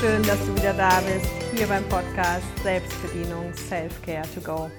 [0.00, 4.70] schön, dass du wieder da bist, hier beim Podcast Selbstbedienung Self-Care to Go,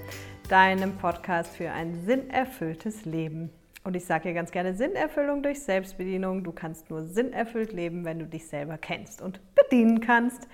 [0.48, 3.50] deinem Podcast für ein sinnerfülltes Leben.
[3.84, 6.46] Und ich sage hier ganz gerne Sinnerfüllung durch Selbstbedienung.
[6.46, 10.48] Du kannst nur sinnerfüllt leben, wenn du dich selber kennst und bedienen kannst.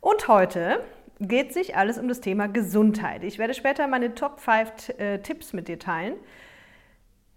[0.00, 0.80] Und heute
[1.20, 3.24] geht sich alles um das Thema Gesundheit.
[3.24, 6.14] Ich werde später meine Top 5 äh, Tipps mit dir teilen,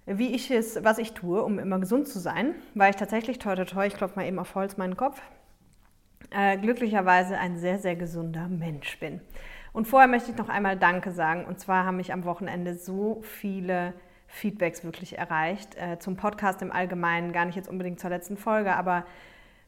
[0.05, 3.55] wie ich es, was ich tue, um immer gesund zu sein, weil ich tatsächlich, toi,
[3.55, 5.21] toi, toi, ich klopfe mal eben auf Holz meinen Kopf,
[6.29, 9.21] äh, glücklicherweise ein sehr, sehr gesunder Mensch bin.
[9.73, 11.45] Und vorher möchte ich noch einmal Danke sagen.
[11.45, 13.93] Und zwar haben mich am Wochenende so viele
[14.27, 15.75] Feedbacks wirklich erreicht.
[15.75, 19.05] Äh, zum Podcast im Allgemeinen, gar nicht jetzt unbedingt zur letzten Folge, aber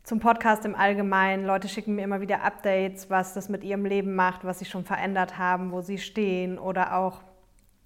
[0.03, 1.45] zum Podcast im Allgemeinen.
[1.45, 4.83] Leute schicken mir immer wieder Updates, was das mit ihrem Leben macht, was sie schon
[4.83, 7.21] verändert haben, wo sie stehen oder auch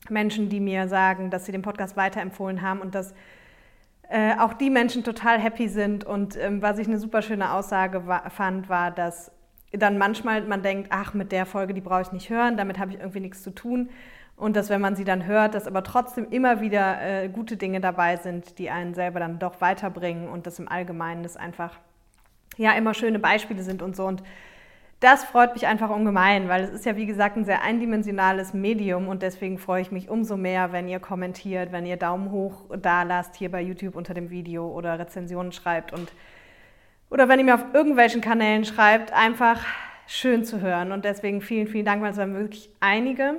[0.09, 3.13] Menschen, die mir sagen, dass sie den Podcast weiterempfohlen haben und dass
[4.09, 6.03] äh, auch die Menschen total happy sind.
[6.03, 9.31] Und ähm, was ich eine super schöne Aussage war, fand, war, dass
[9.71, 12.91] dann manchmal man denkt, ach, mit der Folge, die brauche ich nicht hören, damit habe
[12.91, 13.89] ich irgendwie nichts zu tun.
[14.37, 17.81] Und dass, wenn man sie dann hört, dass aber trotzdem immer wieder äh, gute Dinge
[17.81, 21.79] dabei sind, die einen selber dann doch weiterbringen und dass im Allgemeinen das einfach
[22.55, 24.05] ja immer schöne Beispiele sind und so.
[24.05, 24.21] Und
[24.99, 29.07] das freut mich einfach ungemein, weil es ist ja wie gesagt ein sehr eindimensionales Medium
[29.07, 33.03] und deswegen freue ich mich umso mehr, wenn ihr kommentiert, wenn ihr Daumen hoch da
[33.03, 36.11] lasst hier bei YouTube unter dem Video oder Rezensionen schreibt und
[37.09, 39.63] oder wenn ihr mir auf irgendwelchen Kanälen schreibt, einfach
[40.07, 40.91] schön zu hören.
[40.91, 43.35] Und deswegen vielen, vielen Dank, weil es waren wirklich einige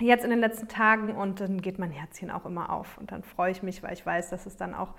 [0.00, 2.96] jetzt in den letzten Tagen und dann geht mein Herzchen auch immer auf.
[2.98, 4.94] Und dann freue ich mich, weil ich weiß, dass es dann auch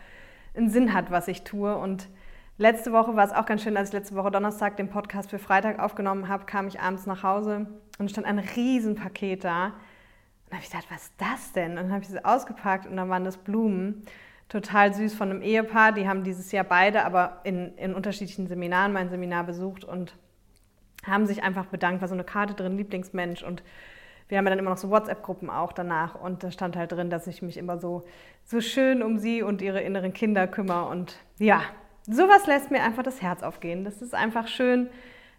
[0.55, 1.75] einen Sinn hat, was ich tue.
[1.77, 2.09] Und
[2.59, 5.39] letzte Woche war es auch ganz schön, als ich letzte Woche Donnerstag den Podcast für
[5.39, 7.66] Freitag aufgenommen habe, kam ich abends nach Hause
[7.97, 9.66] und stand ein Riesenpaket da.
[9.66, 9.73] Und
[10.49, 11.71] dann habe ich gedacht, was ist das denn?
[11.71, 14.03] Und dann habe ich sie ausgepackt und dann waren das Blumen.
[14.49, 15.93] Total süß von einem Ehepaar.
[15.93, 20.16] Die haben dieses Jahr beide, aber in, in unterschiedlichen Seminaren mein Seminar besucht und
[21.05, 22.01] haben sich einfach bedankt.
[22.01, 23.44] War so eine Karte drin, Lieblingsmensch.
[23.44, 23.63] Und
[24.28, 27.09] wir haben ja dann immer noch so WhatsApp-Gruppen auch danach und da stand halt drin,
[27.09, 28.05] dass ich mich immer so,
[28.44, 31.61] so schön um sie und ihre inneren Kinder kümmere und ja,
[32.07, 33.83] sowas lässt mir einfach das Herz aufgehen.
[33.83, 34.89] Das ist einfach schön,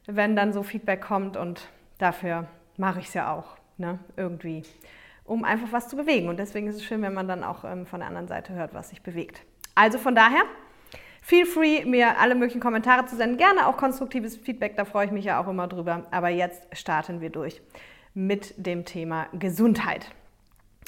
[0.07, 4.63] wenn dann so Feedback kommt und dafür mache ich es ja auch, ne, irgendwie,
[5.25, 7.87] um einfach was zu bewegen und deswegen ist es schön, wenn man dann auch ähm,
[7.87, 9.43] von der anderen Seite hört, was sich bewegt.
[9.75, 10.43] Also von daher,
[11.23, 13.37] Feel free, mir alle möglichen Kommentare zu senden.
[13.37, 16.07] Gerne auch konstruktives Feedback, da freue ich mich ja auch immer drüber.
[16.11, 17.61] Aber jetzt starten wir durch
[18.15, 20.11] mit dem Thema Gesundheit.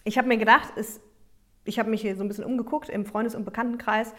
[0.05, 1.01] Ich habe mir gedacht, es,
[1.65, 4.15] ich habe mich hier so ein bisschen umgeguckt im Freundes- und Bekanntenkreis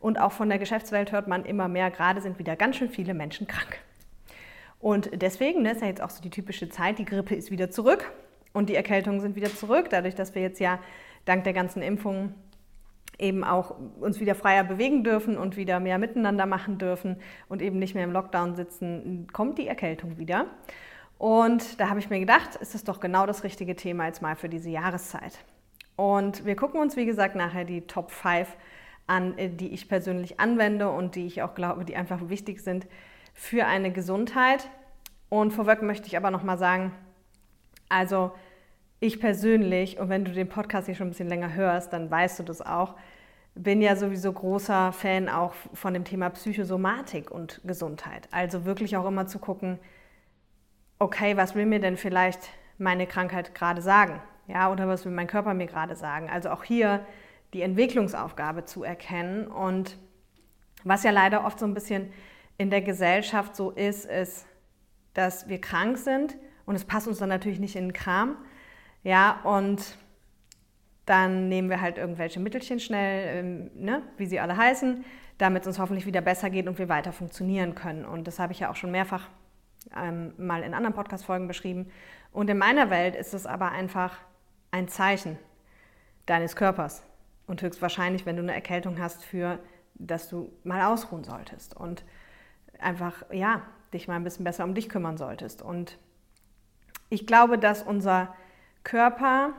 [0.00, 3.14] und auch von der Geschäftswelt hört man immer mehr, gerade sind wieder ganz schön viele
[3.14, 3.80] Menschen krank.
[4.80, 7.70] Und deswegen ne, ist ja jetzt auch so die typische Zeit, die Grippe ist wieder
[7.70, 8.10] zurück
[8.52, 10.78] und die Erkältungen sind wieder zurück, dadurch, dass wir jetzt ja
[11.24, 12.34] dank der ganzen Impfungen
[13.18, 17.16] eben auch uns wieder freier bewegen dürfen und wieder mehr miteinander machen dürfen
[17.48, 20.46] und eben nicht mehr im Lockdown sitzen, kommt die Erkältung wieder.
[21.18, 24.36] Und da habe ich mir gedacht, ist das doch genau das richtige Thema jetzt mal
[24.36, 25.36] für diese Jahreszeit.
[25.96, 28.56] Und wir gucken uns, wie gesagt, nachher die Top 5
[29.08, 32.86] an, äh, die ich persönlich anwende und die ich auch glaube, die einfach wichtig sind
[33.34, 34.68] für eine Gesundheit.
[35.28, 36.92] Und vorweg möchte ich aber nochmal sagen,
[37.88, 38.32] also
[39.00, 42.38] ich persönlich, und wenn du den Podcast hier schon ein bisschen länger hörst, dann weißt
[42.38, 42.94] du das auch,
[43.54, 48.28] bin ja sowieso großer Fan auch von dem Thema Psychosomatik und Gesundheit.
[48.30, 49.78] Also wirklich auch immer zu gucken,
[50.98, 54.20] okay, was will mir denn vielleicht meine Krankheit gerade sagen?
[54.46, 56.30] Ja, oder was will mein Körper mir gerade sagen?
[56.30, 57.04] Also auch hier
[57.54, 59.46] die Entwicklungsaufgabe zu erkennen.
[59.46, 59.96] Und
[60.84, 62.12] was ja leider oft so ein bisschen
[62.56, 64.46] in der Gesellschaft so ist, ist,
[65.14, 68.36] dass wir krank sind und es passt uns dann natürlich nicht in den Kram.
[69.02, 69.96] Ja, und
[71.06, 75.04] dann nehmen wir halt irgendwelche Mittelchen schnell, ähm, ne, wie sie alle heißen,
[75.38, 78.04] damit es uns hoffentlich wieder besser geht und wir weiter funktionieren können.
[78.04, 79.28] Und das habe ich ja auch schon mehrfach
[79.96, 81.90] ähm, mal in anderen Podcast-Folgen beschrieben.
[82.32, 84.18] Und in meiner Welt ist es aber einfach
[84.70, 85.38] ein Zeichen
[86.26, 87.02] deines Körpers.
[87.48, 89.58] Und höchstwahrscheinlich, wenn du eine Erkältung hast, für,
[89.94, 92.04] dass du mal ausruhen solltest und
[92.78, 93.62] einfach, ja,
[93.92, 95.62] dich mal ein bisschen besser um dich kümmern solltest.
[95.62, 95.98] Und
[97.08, 98.34] ich glaube, dass unser
[98.84, 99.54] Körper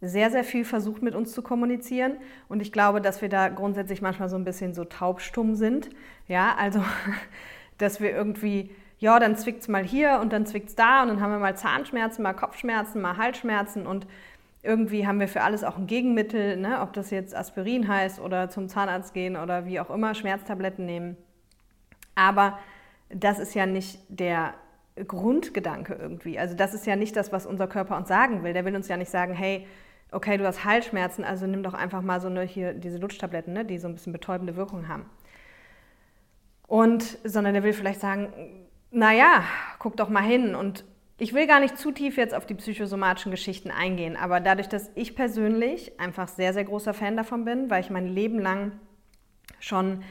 [0.00, 2.16] sehr, sehr viel versucht mit uns zu kommunizieren.
[2.48, 5.90] Und ich glaube, dass wir da grundsätzlich manchmal so ein bisschen so taubstumm sind.
[6.26, 6.82] Ja, also,
[7.78, 11.08] dass wir irgendwie ja, dann zwickt es mal hier und dann zwickt es da und
[11.08, 14.06] dann haben wir mal Zahnschmerzen, mal Kopfschmerzen, mal Halsschmerzen und
[14.62, 16.80] irgendwie haben wir für alles auch ein Gegenmittel, ne?
[16.80, 21.16] ob das jetzt Aspirin heißt oder zum Zahnarzt gehen oder wie auch immer, Schmerztabletten nehmen.
[22.14, 22.58] Aber
[23.08, 24.54] das ist ja nicht der
[25.06, 26.38] Grundgedanke irgendwie.
[26.38, 28.52] Also das ist ja nicht das, was unser Körper uns sagen will.
[28.52, 29.66] Der will uns ja nicht sagen, hey,
[30.12, 33.64] okay, du hast Halsschmerzen, also nimm doch einfach mal so eine hier diese Lutschtabletten, ne,
[33.64, 35.06] die so ein bisschen betäubende Wirkung haben.
[36.66, 38.32] Und sondern der will vielleicht sagen,
[38.90, 39.44] naja,
[39.78, 40.54] guck doch mal hin.
[40.54, 40.84] Und
[41.20, 44.90] ich will gar nicht zu tief jetzt auf die psychosomatischen Geschichten eingehen, aber dadurch, dass
[44.94, 48.72] ich persönlich einfach sehr, sehr großer Fan davon bin, weil ich mein Leben lang
[49.58, 50.02] schon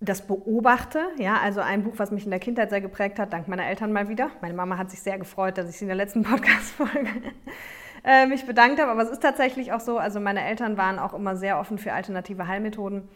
[0.00, 3.48] das beobachte, ja, also ein Buch, was mich in der Kindheit sehr geprägt hat, dank
[3.48, 4.30] meiner Eltern mal wieder.
[4.42, 7.10] Meine Mama hat sich sehr gefreut, dass ich sie in der letzten Podcast-Folge
[8.04, 11.14] äh, mich bedankt habe, aber es ist tatsächlich auch so, also meine Eltern waren auch
[11.14, 13.08] immer sehr offen für alternative Heilmethoden.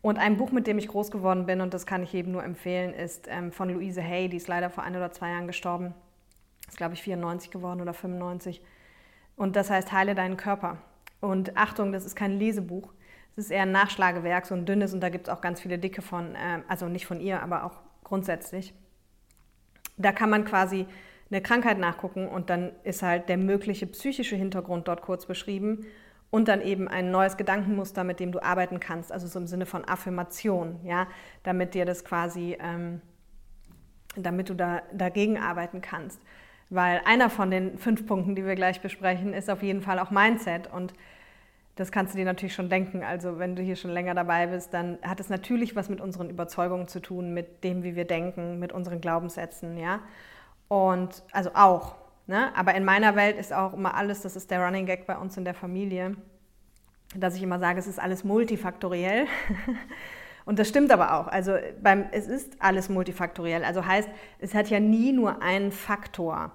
[0.00, 2.44] Und ein Buch, mit dem ich groß geworden bin, und das kann ich jedem nur
[2.44, 5.92] empfehlen, ist ähm, von Louise Hay, die ist leider vor ein oder zwei Jahren gestorben.
[6.68, 8.62] Ist, glaube ich, 94 geworden oder 95.
[9.36, 10.78] Und das heißt Heile deinen Körper.
[11.20, 12.92] Und Achtung, das ist kein Lesebuch.
[13.36, 15.78] Es ist eher ein Nachschlagewerk, so ein dünnes, und da gibt es auch ganz viele
[15.78, 18.74] dicke von, äh, also nicht von ihr, aber auch grundsätzlich.
[19.96, 20.86] Da kann man quasi
[21.30, 25.86] eine Krankheit nachgucken und dann ist halt der mögliche psychische Hintergrund dort kurz beschrieben
[26.30, 29.66] und dann eben ein neues Gedankenmuster, mit dem du arbeiten kannst, also so im Sinne
[29.66, 31.06] von Affirmation, ja,
[31.42, 33.00] damit dir das quasi, ähm,
[34.16, 36.20] damit du da dagegen arbeiten kannst.
[36.70, 40.10] Weil einer von den fünf Punkten, die wir gleich besprechen, ist auf jeden Fall auch
[40.10, 40.92] Mindset und
[41.78, 43.04] das kannst du dir natürlich schon denken.
[43.04, 46.28] Also wenn du hier schon länger dabei bist, dann hat es natürlich was mit unseren
[46.28, 50.00] Überzeugungen zu tun, mit dem, wie wir denken, mit unseren Glaubenssätzen, ja.
[50.66, 51.94] Und also auch.
[52.26, 52.54] Ne?
[52.56, 55.36] Aber in meiner Welt ist auch immer alles, das ist der Running Gag bei uns
[55.36, 56.16] in der Familie,
[57.14, 59.26] dass ich immer sage, es ist alles multifaktoriell.
[60.48, 61.26] Und das stimmt aber auch.
[61.26, 63.64] Also beim, es ist alles multifaktoriell.
[63.64, 64.08] Also heißt,
[64.38, 66.52] es hat ja nie nur einen Faktor,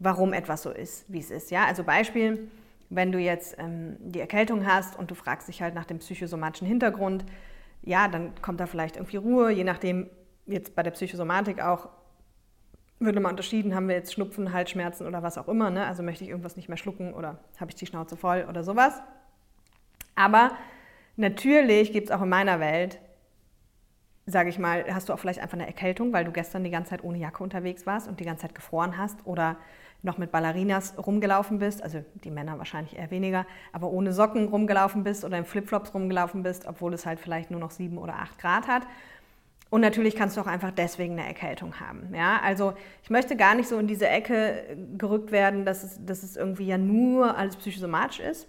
[0.00, 1.52] warum etwas so ist, wie es ist.
[1.52, 1.64] Ja?
[1.64, 2.50] Also Beispiel,
[2.90, 6.66] wenn du jetzt ähm, die Erkältung hast und du fragst dich halt nach dem psychosomatischen
[6.66, 7.24] Hintergrund,
[7.84, 10.10] ja, dann kommt da vielleicht irgendwie Ruhe, je nachdem,
[10.46, 11.90] jetzt bei der Psychosomatik auch,
[12.98, 15.70] würde mal unterschieden, haben wir jetzt Schnupfen, Halsschmerzen oder was auch immer.
[15.70, 15.86] Ne?
[15.86, 19.00] Also möchte ich irgendwas nicht mehr schlucken oder habe ich die Schnauze voll oder sowas.
[20.16, 20.56] Aber
[21.14, 22.98] natürlich gibt es auch in meiner Welt,
[24.30, 26.90] sage ich mal, hast du auch vielleicht einfach eine Erkältung, weil du gestern die ganze
[26.90, 29.56] Zeit ohne Jacke unterwegs warst und die ganze Zeit gefroren hast oder
[30.02, 35.02] noch mit Ballerinas rumgelaufen bist, also die Männer wahrscheinlich eher weniger, aber ohne Socken rumgelaufen
[35.02, 38.38] bist oder in Flipflops rumgelaufen bist, obwohl es halt vielleicht nur noch sieben oder acht
[38.38, 38.86] Grad hat
[39.70, 42.14] und natürlich kannst du auch einfach deswegen eine Erkältung haben.
[42.14, 42.40] Ja?
[42.42, 42.72] Also
[43.02, 46.66] ich möchte gar nicht so in diese Ecke gerückt werden, dass es, dass es irgendwie
[46.66, 48.48] ja nur alles psychosomatisch ist.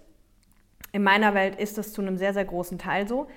[0.91, 3.27] In meiner Welt ist das zu einem sehr, sehr großen Teil so.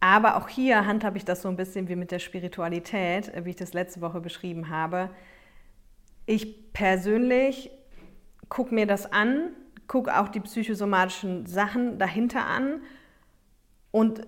[0.00, 3.56] Aber auch hier handhabe ich das so ein bisschen wie mit der Spiritualität, wie ich
[3.56, 5.10] das letzte Woche beschrieben habe.
[6.26, 7.70] Ich persönlich
[8.48, 9.50] gucke mir das an,
[9.86, 12.80] gucke auch die psychosomatischen Sachen dahinter an
[13.90, 14.26] und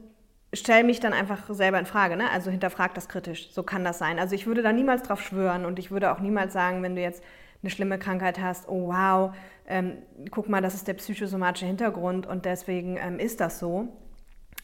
[0.54, 2.30] stelle mich dann einfach selber in Frage, ne?
[2.30, 4.18] also hinterfrag das kritisch, so kann das sein.
[4.18, 7.02] Also ich würde da niemals drauf schwören und ich würde auch niemals sagen, wenn du
[7.02, 7.22] jetzt
[7.62, 9.34] eine schlimme Krankheit hast, oh wow,
[9.66, 9.98] ähm,
[10.30, 13.88] guck mal, das ist der psychosomatische Hintergrund und deswegen ähm, ist das so.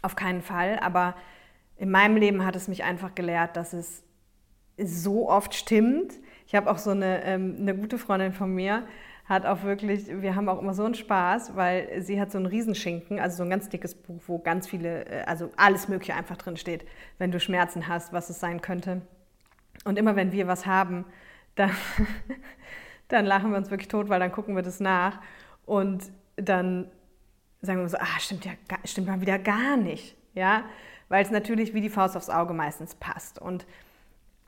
[0.04, 1.14] Auf keinen Fall, aber
[1.76, 4.02] in meinem Leben hat es mich einfach gelehrt, dass es
[4.76, 6.12] so oft stimmt.
[6.46, 8.86] Ich habe auch so eine, ähm, eine gute Freundin von mir,
[9.24, 12.46] hat auch wirklich, wir haben auch immer so einen Spaß, weil sie hat so einen
[12.46, 16.36] Riesenschinken, also so ein ganz dickes Buch, wo ganz viele, äh, also alles Mögliche einfach
[16.36, 16.84] drin steht,
[17.16, 19.00] wenn du Schmerzen hast, was es sein könnte.
[19.86, 21.06] Und immer wenn wir was haben,
[21.54, 21.70] dann,
[23.08, 25.22] dann lachen wir uns wirklich tot, weil dann gucken wir das nach
[25.64, 26.90] und dann
[27.64, 28.52] sagen wir so, ah, stimmt ja,
[28.84, 30.64] stimmt mal wieder gar nicht, ja,
[31.08, 33.66] weil es natürlich wie die Faust aufs Auge meistens passt und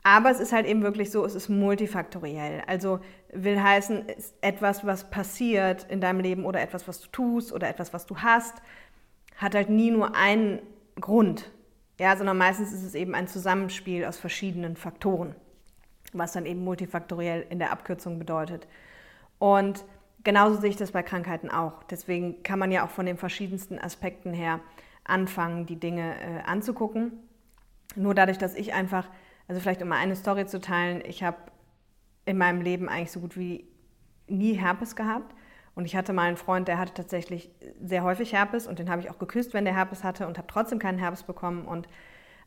[0.07, 2.63] aber es ist halt eben wirklich so, es ist multifaktoriell.
[2.65, 3.01] Also
[3.33, 4.05] will heißen,
[4.39, 8.15] etwas, was passiert in deinem Leben oder etwas, was du tust oder etwas, was du
[8.19, 8.61] hast,
[9.35, 10.61] hat halt nie nur einen
[11.01, 11.51] Grund.
[11.99, 15.35] Ja, sondern meistens ist es eben ein Zusammenspiel aus verschiedenen Faktoren,
[16.13, 18.65] was dann eben multifaktoriell in der Abkürzung bedeutet.
[19.39, 19.83] Und
[20.27, 21.83] genauso sehe ich das bei Krankheiten auch.
[21.83, 24.59] Deswegen kann man ja auch von den verschiedensten Aspekten her
[25.05, 27.13] anfangen, die Dinge äh, anzugucken.
[27.95, 29.07] Nur dadurch, dass ich einfach
[29.47, 31.37] also vielleicht um mal eine Story zu teilen, ich habe
[32.25, 33.69] in meinem Leben eigentlich so gut wie
[34.27, 35.33] nie Herpes gehabt.
[35.75, 37.49] Und ich hatte mal einen Freund, der hatte tatsächlich
[37.81, 40.47] sehr häufig Herpes und den habe ich auch geküsst, wenn der Herpes hatte und habe
[40.47, 41.87] trotzdem keinen Herpes bekommen und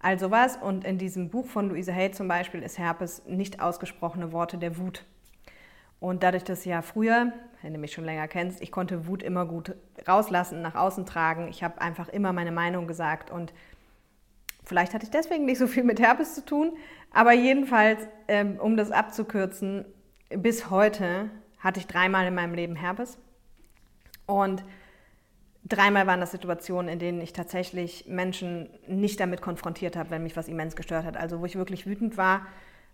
[0.01, 0.59] all sowas.
[0.59, 4.77] Und in diesem Buch von Louise Hay zum Beispiel ist Herpes nicht ausgesprochene Worte der
[4.77, 5.07] Wut.
[6.01, 9.45] Und dadurch, dass ja früher, wenn du mich schon länger kennst, ich konnte Wut immer
[9.45, 9.77] gut
[10.09, 11.49] rauslassen, nach außen tragen.
[11.49, 13.53] Ich habe einfach immer meine Meinung gesagt und
[14.63, 16.77] Vielleicht hatte ich deswegen nicht so viel mit Herpes zu tun,
[17.11, 19.85] aber jedenfalls, ähm, um das abzukürzen,
[20.29, 21.29] bis heute
[21.59, 23.19] hatte ich dreimal in meinem Leben Herpes.
[24.27, 24.63] Und
[25.65, 30.37] dreimal waren das Situationen, in denen ich tatsächlich Menschen nicht damit konfrontiert habe, wenn mich
[30.37, 31.17] was immens gestört hat.
[31.17, 32.47] Also wo ich wirklich wütend war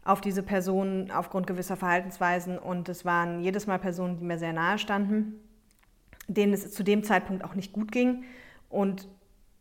[0.06, 2.58] auf diese Personen aufgrund gewisser Verhaltensweisen.
[2.58, 5.40] Und es waren jedes Mal Personen, die mir sehr nahe standen,
[6.28, 8.24] denen es zu dem Zeitpunkt auch nicht gut ging.
[8.68, 9.08] Und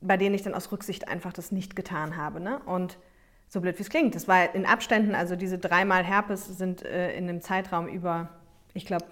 [0.01, 2.39] bei denen ich dann aus Rücksicht einfach das nicht getan habe.
[2.39, 2.59] Ne?
[2.65, 2.97] Und
[3.47, 4.15] so blöd wie es klingt.
[4.15, 8.29] Das war in Abständen, also diese dreimal Herpes sind äh, in einem Zeitraum über,
[8.73, 9.05] ich glaube,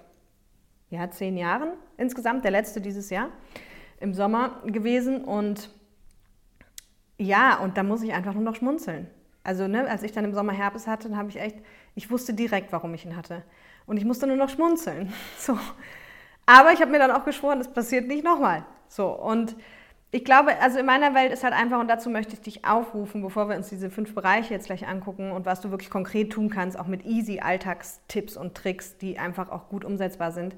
[0.90, 3.30] ja, zehn Jahren insgesamt, der letzte dieses Jahr
[4.00, 5.24] im Sommer gewesen.
[5.24, 5.72] Und
[7.18, 9.08] ja, und da muss ich einfach nur noch schmunzeln.
[9.44, 11.58] Also, ne, als ich dann im Sommer Herpes hatte, dann habe ich echt,
[11.96, 13.44] ich wusste direkt, warum ich ihn hatte.
[13.86, 15.12] Und ich musste nur noch schmunzeln.
[15.38, 15.58] So.
[16.46, 18.66] Aber ich habe mir dann auch geschworen, das passiert nicht nochmal.
[18.90, 19.08] So.
[19.08, 19.56] Und
[20.12, 23.22] ich glaube, also in meiner Welt ist halt einfach, und dazu möchte ich dich aufrufen,
[23.22, 26.50] bevor wir uns diese fünf Bereiche jetzt gleich angucken und was du wirklich konkret tun
[26.50, 30.56] kannst, auch mit easy Alltagstipps und Tricks, die einfach auch gut umsetzbar sind,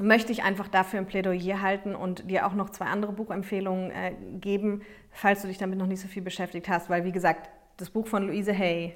[0.00, 4.12] möchte ich einfach dafür ein Plädoyer halten und dir auch noch zwei andere Buchempfehlungen äh,
[4.40, 7.90] geben, falls du dich damit noch nicht so viel beschäftigt hast, weil wie gesagt, das
[7.90, 8.94] Buch von Louise Hay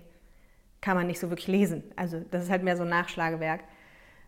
[0.80, 1.84] kann man nicht so wirklich lesen.
[1.96, 3.60] Also das ist halt mehr so ein Nachschlagewerk.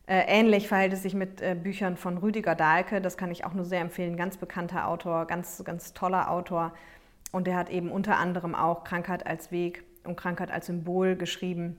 [0.07, 3.55] Äh, ähnlich verhält es sich mit äh, Büchern von Rüdiger Dahlke, das kann ich auch
[3.55, 6.73] nur sehr empfehlen, ganz bekannter Autor, ganz, ganz toller Autor.
[7.33, 11.77] Und der hat eben unter anderem auch Krankheit als Weg und Krankheit als Symbol geschrieben.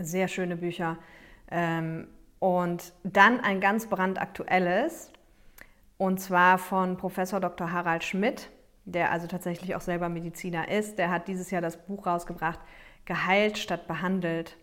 [0.00, 0.96] Sehr schöne Bücher.
[1.50, 2.06] Ähm,
[2.44, 5.10] und dann ein ganz brandaktuelles,
[5.96, 7.72] und zwar von Professor Dr.
[7.72, 8.50] Harald Schmidt,
[8.84, 10.98] der also tatsächlich auch selber Mediziner ist.
[10.98, 12.60] Der hat dieses Jahr das Buch rausgebracht,
[13.06, 14.58] Geheilt statt behandelt.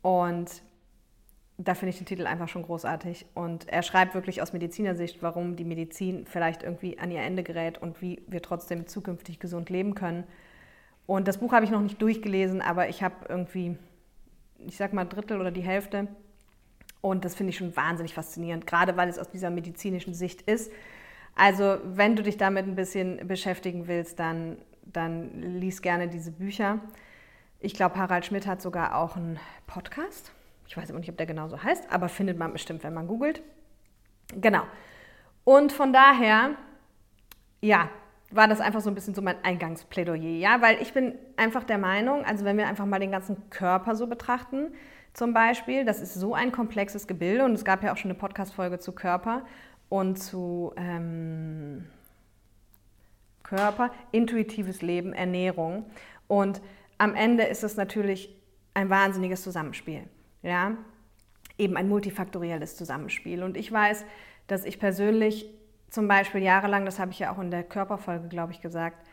[0.00, 0.62] Und
[1.58, 3.26] da finde ich den Titel einfach schon großartig.
[3.34, 7.76] Und er schreibt wirklich aus Medizinersicht, warum die Medizin vielleicht irgendwie an ihr Ende gerät
[7.76, 10.24] und wie wir trotzdem zukünftig gesund leben können.
[11.04, 13.76] Und das Buch habe ich noch nicht durchgelesen, aber ich habe irgendwie,
[14.66, 16.08] ich sag mal, Drittel oder die Hälfte.
[17.02, 20.72] Und das finde ich schon wahnsinnig faszinierend, gerade weil es aus dieser medizinischen Sicht ist.
[21.34, 26.78] Also, wenn du dich damit ein bisschen beschäftigen willst, dann, dann lies gerne diese Bücher.
[27.58, 30.32] Ich glaube, Harald Schmidt hat sogar auch einen Podcast.
[30.66, 33.42] Ich weiß immer nicht, ob der genauso heißt, aber findet man bestimmt, wenn man googelt.
[34.34, 34.62] Genau.
[35.44, 36.50] Und von daher,
[37.60, 37.90] ja,
[38.30, 41.78] war das einfach so ein bisschen so mein Eingangsplädoyer, ja, weil ich bin einfach der
[41.78, 44.72] Meinung, also wenn wir einfach mal den ganzen Körper so betrachten,
[45.14, 48.18] zum Beispiel, das ist so ein komplexes Gebilde und es gab ja auch schon eine
[48.18, 49.44] Podcast-Folge zu Körper
[49.88, 51.86] und zu ähm,
[53.42, 55.86] Körper, intuitives Leben, Ernährung
[56.28, 56.62] und
[56.98, 58.34] am Ende ist es natürlich
[58.74, 60.04] ein wahnsinniges Zusammenspiel.
[60.42, 60.76] Ja?
[61.58, 63.42] Eben ein multifaktorielles Zusammenspiel.
[63.42, 64.04] Und ich weiß,
[64.46, 65.50] dass ich persönlich
[65.90, 69.06] zum Beispiel jahrelang, das habe ich ja auch in der Körperfolge, glaube ich, gesagt,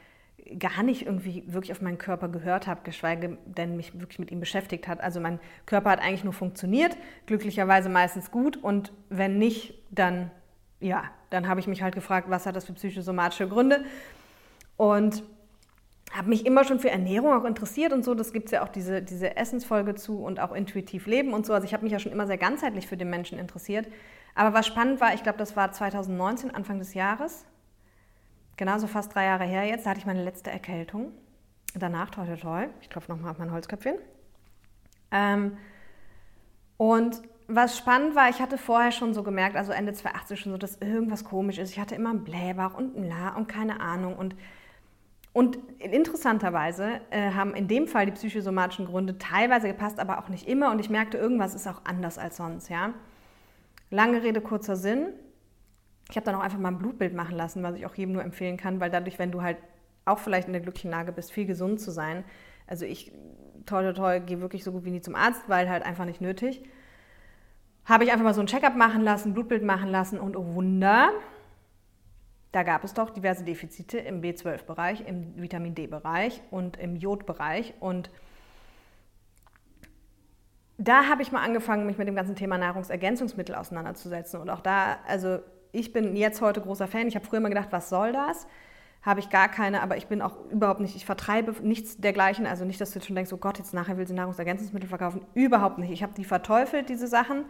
[0.57, 4.39] gar nicht irgendwie wirklich auf meinen Körper gehört habe, geschweige denn mich wirklich mit ihm
[4.39, 5.01] beschäftigt hat.
[5.01, 10.31] Also mein Körper hat eigentlich nur funktioniert, glücklicherweise meistens gut und wenn nicht, dann
[10.79, 13.83] ja, dann habe ich mich halt gefragt, was hat das für psychosomatische Gründe
[14.77, 15.23] und
[16.11, 18.15] habe mich immer schon für Ernährung auch interessiert und so.
[18.15, 21.53] Das gibt es ja auch diese, diese Essensfolge zu und auch intuitiv leben und so.
[21.53, 23.87] Also ich habe mich ja schon immer sehr ganzheitlich für den Menschen interessiert.
[24.33, 27.45] Aber was spannend war, ich glaube, das war 2019, Anfang des Jahres,
[28.59, 31.13] genauso fast drei Jahre her jetzt, da hatte ich meine letzte Erkältung.
[31.75, 33.95] Danach, toi, toi, toi, ich klopfe nochmal auf mein Holzköpfchen.
[35.11, 35.57] Ähm,
[36.75, 40.57] und was spannend war, ich hatte vorher schon so gemerkt, also Ende 2018 schon so,
[40.57, 41.71] dass irgendwas komisch ist.
[41.71, 44.35] Ich hatte immer einen Blähbauch und ein La und keine Ahnung und
[45.31, 50.47] und interessanterweise äh, haben in dem Fall die psychosomatischen Gründe teilweise gepasst, aber auch nicht
[50.47, 50.71] immer.
[50.71, 52.67] Und ich merkte, irgendwas ist auch anders als sonst.
[52.67, 52.95] Ja?
[53.91, 55.13] Lange Rede, kurzer Sinn.
[56.09, 58.23] Ich habe dann auch einfach mal ein Blutbild machen lassen, was ich auch jedem nur
[58.23, 59.57] empfehlen kann, weil dadurch, wenn du halt
[60.05, 62.23] auch vielleicht in der glücklichen Lage bist, viel gesund zu sein.
[62.67, 63.11] Also ich,
[63.65, 66.21] toll, toll, toll, gehe wirklich so gut wie nie zum Arzt, weil halt einfach nicht
[66.21, 66.63] nötig.
[67.85, 71.11] Habe ich einfach mal so ein Checkup machen lassen, Blutbild machen lassen und oh Wunder,
[72.51, 77.75] da gab es doch diverse Defizite im B12-Bereich, im Vitamin D-Bereich und im Jodbereich.
[77.79, 78.09] Und
[80.79, 84.41] da habe ich mal angefangen, mich mit dem ganzen Thema Nahrungsergänzungsmittel auseinanderzusetzen.
[84.41, 85.39] Und auch da, also
[85.71, 87.07] ich bin jetzt heute großer Fan.
[87.07, 88.47] Ich habe früher immer gedacht, was soll das?
[89.01, 92.45] Habe ich gar keine, aber ich bin auch überhaupt nicht, ich vertreibe nichts dergleichen.
[92.45, 95.21] Also nicht, dass du jetzt schon denkst, oh Gott, jetzt nachher will sie Nahrungsergänzungsmittel verkaufen.
[95.33, 95.91] Überhaupt nicht.
[95.91, 97.45] Ich habe die verteufelt, diese Sachen.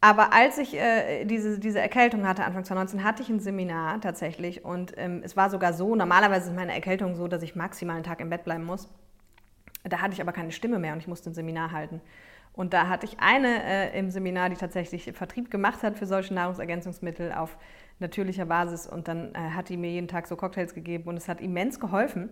[0.00, 4.64] Aber als ich äh, diese, diese Erkältung hatte, Anfang 2019, hatte ich ein Seminar tatsächlich.
[4.64, 8.04] Und ähm, es war sogar so, normalerweise ist meine Erkältung so, dass ich maximal einen
[8.04, 8.88] Tag im Bett bleiben muss.
[9.88, 12.00] Da hatte ich aber keine Stimme mehr und ich musste ein Seminar halten.
[12.52, 16.32] Und da hatte ich eine äh, im Seminar, die tatsächlich Vertrieb gemacht hat für solche
[16.32, 17.58] Nahrungsergänzungsmittel auf
[17.98, 18.86] natürlicher Basis.
[18.86, 21.78] Und dann äh, hat die mir jeden Tag so Cocktails gegeben und es hat immens
[21.78, 22.30] geholfen.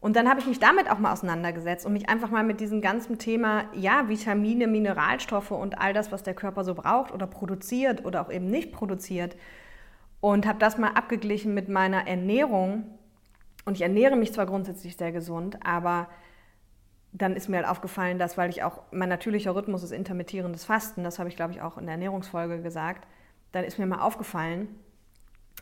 [0.00, 2.80] Und dann habe ich mich damit auch mal auseinandergesetzt und mich einfach mal mit diesem
[2.82, 8.04] ganzen Thema, ja, Vitamine, Mineralstoffe und all das, was der Körper so braucht oder produziert
[8.04, 9.36] oder auch eben nicht produziert.
[10.20, 12.84] Und habe das mal abgeglichen mit meiner Ernährung.
[13.66, 16.08] Und ich ernähre mich zwar grundsätzlich sehr gesund, aber
[17.14, 21.04] dann ist mir halt aufgefallen, dass, weil ich auch, mein natürlicher Rhythmus ist intermittierendes Fasten,
[21.04, 23.06] das habe ich, glaube ich, auch in der Ernährungsfolge gesagt,
[23.52, 24.68] dann ist mir mal aufgefallen,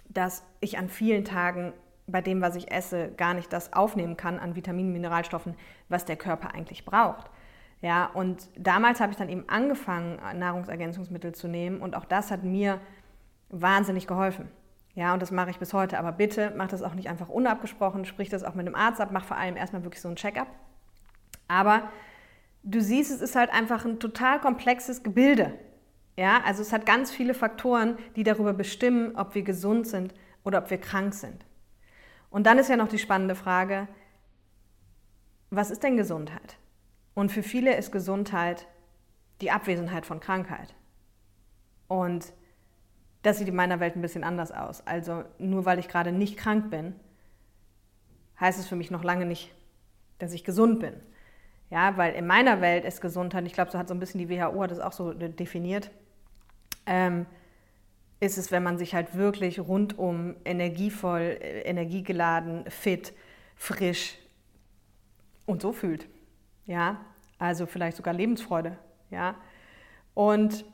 [0.09, 1.75] dass ich an vielen Tagen
[2.07, 5.55] bei dem, was ich esse, gar nicht das aufnehmen kann an Vitaminen, Mineralstoffen,
[5.91, 7.31] was der Körper eigentlich braucht.
[7.83, 12.45] Ja, und damals habe ich dann eben angefangen, Nahrungsergänzungsmittel zu nehmen und auch das hat
[12.45, 12.81] mir
[13.51, 14.49] wahnsinnig geholfen.
[14.95, 15.99] Ja, und das mache ich bis heute.
[15.99, 19.11] Aber bitte mach das auch nicht einfach unabgesprochen, sprich das auch mit einem Arzt ab,
[19.13, 20.49] mach vor allem erstmal wirklich so ein Check-up.
[21.53, 21.91] Aber
[22.63, 25.53] du siehst, es ist halt einfach ein total komplexes Gebilde.
[26.17, 30.61] Ja, also es hat ganz viele Faktoren, die darüber bestimmen, ob wir gesund sind oder
[30.61, 31.45] ob wir krank sind.
[32.31, 33.87] Und dann ist ja noch die spannende Frage,
[35.51, 36.57] was ist denn Gesundheit?
[37.13, 38.67] Und für viele ist Gesundheit
[39.43, 40.75] die Abwesenheit von Krankheit.
[41.87, 42.33] Und
[43.21, 44.87] das sieht in meiner Welt ein bisschen anders aus.
[44.87, 46.95] Also nur weil ich gerade nicht krank bin,
[48.41, 49.55] heißt es für mich noch lange nicht,
[50.19, 50.95] dass ich gesund bin.
[51.73, 54.29] Ja, weil in meiner Welt ist Gesundheit, ich glaube, so hat so ein bisschen die
[54.29, 55.91] WHO das auch so definiert,
[56.85, 57.25] ähm,
[58.21, 63.14] ist es, wenn man sich halt wirklich rundum energievoll, energiegeladen, fit,
[63.57, 64.19] frisch
[65.47, 66.07] und so fühlt.
[66.67, 67.00] Ja,
[67.38, 68.76] also vielleicht sogar Lebensfreude.
[69.11, 69.37] Ja,
[70.12, 70.67] und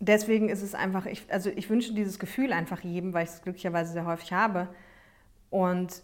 [0.00, 3.40] deswegen ist es einfach, ich, also ich wünsche dieses Gefühl einfach jedem, weil ich es
[3.40, 4.68] glücklicherweise sehr häufig habe.
[5.48, 6.02] Und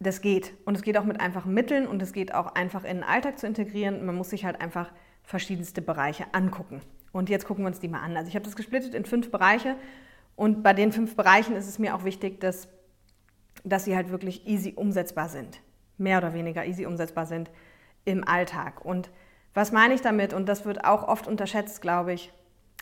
[0.00, 0.54] das geht.
[0.64, 3.38] Und es geht auch mit einfachen Mitteln und es geht auch einfach in den Alltag
[3.38, 4.04] zu integrieren.
[4.04, 4.90] Man muss sich halt einfach
[5.22, 6.80] verschiedenste Bereiche angucken.
[7.12, 8.16] Und jetzt gucken wir uns die mal an.
[8.16, 9.76] Also ich habe das gesplittet in fünf Bereiche
[10.36, 12.68] und bei den fünf Bereichen ist es mir auch wichtig, dass,
[13.62, 15.60] dass sie halt wirklich easy umsetzbar sind.
[15.98, 17.50] Mehr oder weniger easy umsetzbar sind
[18.06, 18.84] im Alltag.
[18.84, 19.10] Und
[19.52, 20.32] was meine ich damit?
[20.32, 22.32] Und das wird auch oft unterschätzt, glaube ich.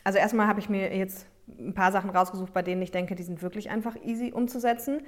[0.05, 3.23] Also erstmal habe ich mir jetzt ein paar Sachen rausgesucht, bei denen ich denke, die
[3.23, 5.01] sind wirklich einfach easy umzusetzen.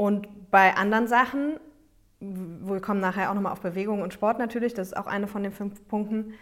[0.00, 1.60] Und bei anderen Sachen,
[2.20, 5.42] wir kommen nachher auch nochmal auf Bewegung und Sport natürlich, das ist auch eine von
[5.42, 6.32] den fünf Punkten,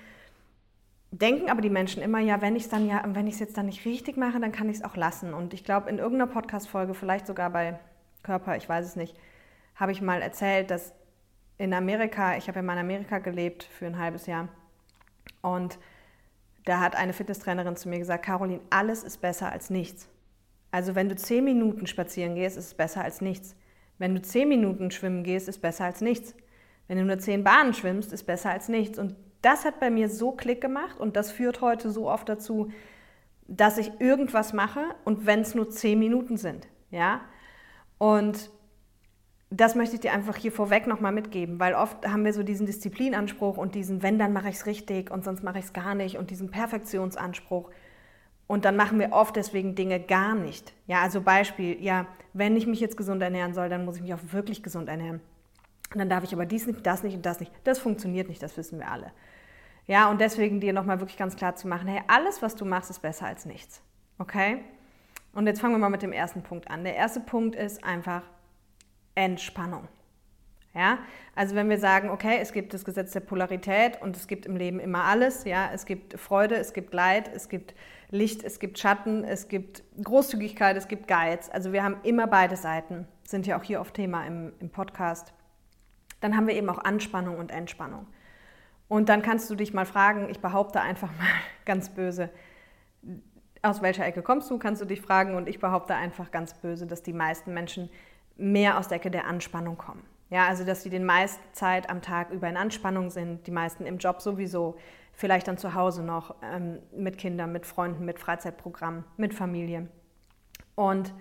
[1.10, 3.58] denken aber die Menschen immer, ja, wenn ich es dann ja, wenn ich es jetzt
[3.58, 5.34] dann nicht richtig mache, dann kann ich es auch lassen.
[5.34, 7.80] Und ich glaube, in irgendeiner Podcast-Folge, vielleicht sogar bei
[8.22, 9.16] Körper, ich weiß es nicht,
[9.74, 10.94] habe ich mal erzählt, dass
[11.56, 14.46] in Amerika, ich habe ja mal in Amerika gelebt für ein halbes Jahr
[15.42, 15.80] und
[16.64, 20.08] da hat eine Fitnesstrainerin zu mir gesagt, Caroline, alles ist besser als nichts.
[20.70, 23.56] Also wenn du zehn Minuten spazieren gehst, ist es besser als nichts.
[23.98, 26.34] Wenn du zehn Minuten schwimmen gehst, ist besser als nichts.
[26.86, 28.98] Wenn du nur zehn Bahnen schwimmst, ist besser als nichts.
[28.98, 32.70] Und das hat bei mir so Klick gemacht und das führt heute so oft dazu,
[33.46, 37.22] dass ich irgendwas mache und wenn es nur zehn Minuten sind, ja.
[37.96, 38.50] Und
[39.50, 42.66] das möchte ich dir einfach hier vorweg nochmal mitgeben, weil oft haben wir so diesen
[42.66, 45.94] Disziplinanspruch und diesen, wenn, dann mache ich es richtig und sonst mache ich es gar
[45.94, 47.70] nicht und diesen Perfektionsanspruch.
[48.48, 50.72] Und dann machen wir oft deswegen Dinge gar nicht.
[50.86, 54.14] Ja, also Beispiel, ja, wenn ich mich jetzt gesund ernähren soll, dann muss ich mich
[54.14, 55.20] auch wirklich gesund ernähren.
[55.92, 57.52] Und dann darf ich aber dies nicht, das nicht und das nicht.
[57.64, 59.12] Das funktioniert nicht, das wissen wir alle.
[59.86, 62.90] Ja, und deswegen dir nochmal wirklich ganz klar zu machen, hey, alles, was du machst,
[62.90, 63.82] ist besser als nichts.
[64.18, 64.64] Okay?
[65.34, 66.84] Und jetzt fangen wir mal mit dem ersten Punkt an.
[66.84, 68.22] Der erste Punkt ist einfach
[69.14, 69.88] Entspannung.
[70.74, 70.98] Ja,
[71.34, 74.54] also wenn wir sagen, okay, es gibt das Gesetz der Polarität und es gibt im
[74.54, 77.74] Leben immer alles, ja, es gibt Freude, es gibt Leid, es gibt
[78.10, 81.50] Licht, es gibt Schatten, es gibt Großzügigkeit, es gibt Geiz.
[81.52, 85.32] Also wir haben immer beide Seiten, sind ja auch hier oft Thema im, im Podcast.
[86.20, 88.06] Dann haben wir eben auch Anspannung und Entspannung.
[88.88, 91.26] Und dann kannst du dich mal fragen, ich behaupte einfach mal
[91.64, 92.30] ganz böse,
[93.62, 96.86] aus welcher Ecke kommst du, kannst du dich fragen und ich behaupte einfach ganz böse,
[96.86, 97.90] dass die meisten Menschen
[98.36, 100.02] mehr aus der Ecke der Anspannung kommen.
[100.30, 103.86] Ja, also dass sie den meisten Zeit am Tag über in Anspannung sind, die meisten
[103.86, 104.76] im Job sowieso,
[105.12, 109.88] vielleicht dann zu Hause noch ähm, mit Kindern, mit Freunden, mit Freizeitprogrammen, mit Familie.
[110.74, 111.12] Und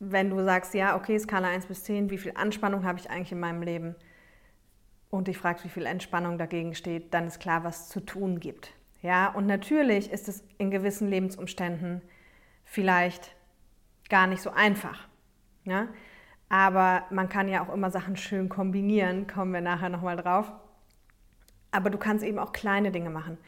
[0.00, 3.32] wenn du sagst, ja, okay, Skala 1 bis 10, wie viel Anspannung habe ich eigentlich
[3.32, 3.94] in meinem Leben?
[5.08, 8.74] Und dich fragst, wie viel Entspannung dagegen steht, dann ist klar, was zu tun gibt.
[9.00, 12.02] Ja, und natürlich ist es in gewissen Lebensumständen
[12.64, 13.36] vielleicht
[14.08, 15.08] gar nicht so einfach.
[15.64, 15.88] Ja?
[16.48, 20.52] Aber man kann ja auch immer Sachen schön kombinieren, kommen wir nachher nochmal drauf.
[21.70, 23.38] Aber du kannst eben auch kleine Dinge machen.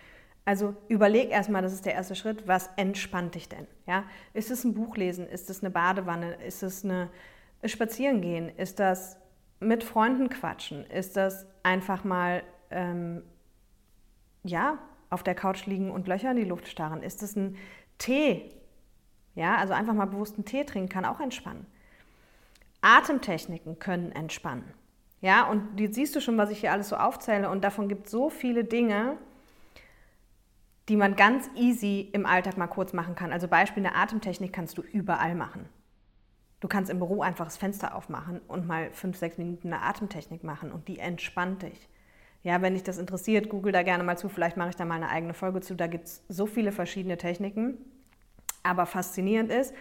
[0.44, 3.66] Also überleg erstmal, das ist der erste Schritt, was entspannt dich denn?
[3.86, 4.04] Ja?
[4.32, 5.28] Ist es ein Buch lesen?
[5.28, 6.34] Ist es eine Badewanne?
[6.34, 7.10] Ist es eine
[7.64, 8.48] Spazierengehen?
[8.56, 9.16] Ist das
[9.58, 10.86] mit Freunden quatschen?
[10.86, 13.22] Ist das einfach mal ähm,
[14.44, 14.78] ja,
[15.10, 17.02] auf der Couch liegen und Löcher in die Luft starren?
[17.02, 17.56] Ist es ein
[17.98, 18.52] Tee?
[19.34, 21.66] Ja, also einfach mal bewusst einen Tee trinken kann auch entspannen.
[22.86, 24.72] Atemtechniken können entspannen.
[25.20, 28.06] Ja, und jetzt siehst du schon, was ich hier alles so aufzähle und davon gibt
[28.06, 29.16] es so viele Dinge,
[30.88, 33.32] die man ganz easy im Alltag mal kurz machen kann.
[33.32, 35.68] Also Beispiel eine Atemtechnik kannst du überall machen.
[36.60, 40.44] Du kannst im Büro einfach das Fenster aufmachen und mal fünf, sechs Minuten eine Atemtechnik
[40.44, 41.88] machen und die entspannt dich.
[42.44, 44.28] Ja, wenn dich das interessiert, google da gerne mal zu.
[44.28, 45.74] Vielleicht mache ich da mal eine eigene Folge zu.
[45.74, 47.78] Da gibt es so viele verschiedene Techniken.
[48.62, 49.74] Aber faszinierend ist,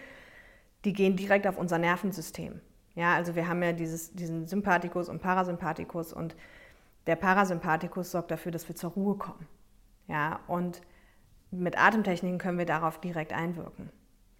[0.84, 2.60] die gehen direkt auf unser Nervensystem.
[2.96, 6.34] Ja, also wir haben ja dieses, diesen Sympathikus und Parasympathikus und
[7.06, 9.46] der Parasympathikus sorgt dafür, dass wir zur Ruhe kommen.
[10.08, 10.80] Ja, und
[11.50, 13.90] mit Atemtechniken können wir darauf direkt einwirken.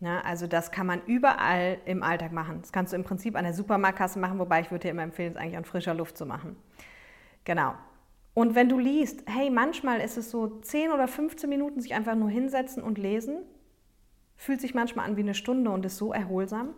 [0.01, 2.61] Ja, also das kann man überall im Alltag machen.
[2.63, 5.33] Das kannst du im Prinzip an der Supermarktkasse machen, wobei ich würde dir immer empfehlen,
[5.33, 6.57] es eigentlich an frischer Luft zu machen.
[7.45, 7.75] Genau.
[8.35, 12.15] Und wenn du liest, hey, manchmal ist es so 10 oder 15 Minuten sich einfach
[12.15, 13.39] nur hinsetzen und lesen,
[14.37, 16.75] fühlt sich manchmal an wie eine Stunde und ist so erholsam.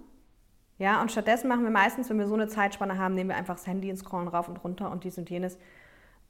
[0.78, 3.56] Ja, und stattdessen machen wir meistens, wenn wir so eine Zeitspanne haben, nehmen wir einfach
[3.56, 5.58] das Handy und scrollen rauf und runter und dies und jenes.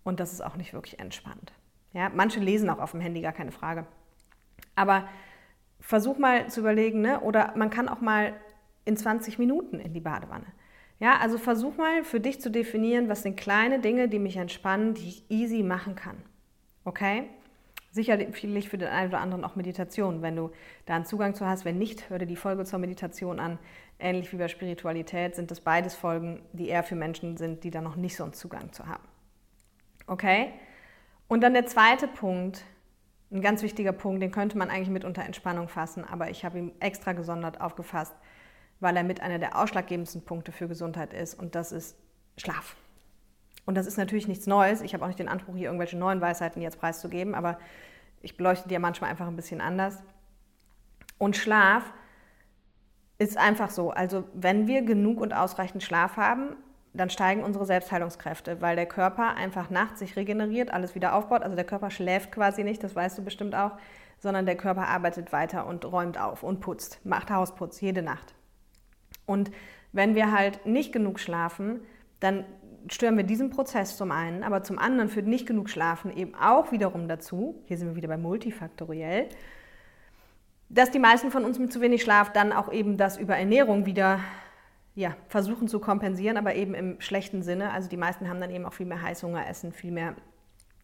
[0.05, 1.53] Und das ist auch nicht wirklich entspannt.
[1.93, 3.87] Ja, manche lesen auch auf dem Handy, gar keine Frage.
[4.75, 5.09] Aber
[5.81, 7.21] versuch mal zu überlegen, ne?
[7.21, 8.35] oder man kann auch mal
[8.85, 10.47] in 20 Minuten in die Badewanne.
[10.99, 14.95] Ja, also versuch mal für dich zu definieren, was sind kleine Dinge, die mich entspannen,
[14.95, 16.17] die ich easy machen kann.
[16.85, 17.29] Okay?
[17.91, 20.51] Sicherlich für den einen oder anderen auch Meditation, wenn du
[20.87, 21.65] da einen Zugang zu hast.
[21.65, 23.59] Wenn nicht, hör dir die Folge zur Meditation an.
[23.99, 27.81] Ähnlich wie bei Spiritualität sind das beides Folgen, die eher für Menschen sind, die da
[27.81, 29.03] noch nicht so einen Zugang zu haben.
[30.07, 30.53] Okay?
[31.27, 32.65] Und dann der zweite Punkt,
[33.31, 36.59] ein ganz wichtiger Punkt, den könnte man eigentlich mit unter Entspannung fassen, aber ich habe
[36.59, 38.15] ihn extra gesondert aufgefasst,
[38.81, 41.97] weil er mit einer der ausschlaggebendsten Punkte für Gesundheit ist und das ist
[42.37, 42.77] Schlaf.
[43.67, 44.81] Und das ist natürlich nichts Neues.
[44.81, 47.59] Ich habe auch nicht den Anspruch, hier irgendwelche neuen Weisheiten jetzt preiszugeben, aber
[48.23, 50.03] ich beleuchte die ja manchmal einfach ein bisschen anders.
[51.19, 51.93] Und Schlaf
[53.19, 53.91] ist einfach so.
[53.91, 56.57] Also wenn wir genug und ausreichend Schlaf haben,
[56.95, 61.43] dann steigen unsere Selbstheilungskräfte, weil der Körper einfach nachts sich regeneriert, alles wieder aufbaut.
[61.43, 63.73] Also der Körper schläft quasi nicht, das weißt du bestimmt auch,
[64.19, 68.35] sondern der Körper arbeitet weiter und räumt auf und putzt, macht Hausputz jede Nacht.
[69.27, 69.51] Und
[69.93, 71.81] wenn wir halt nicht genug schlafen,
[72.21, 72.45] dann
[72.91, 76.73] stören wir diesen Prozess zum einen, aber zum anderen führt nicht genug Schlafen eben auch
[76.73, 79.29] wiederum dazu, hier sind wir wieder bei multifaktoriell,
[80.69, 83.87] dass die meisten von uns mit zu wenig Schlaf dann auch eben das über Ernährung
[83.87, 84.21] wieder
[84.95, 87.73] ja, versuchen zu kompensieren, aber eben im schlechten Sinne.
[87.73, 90.17] Also die meisten haben dann eben auch viel mehr Heißhunger, essen viel mehr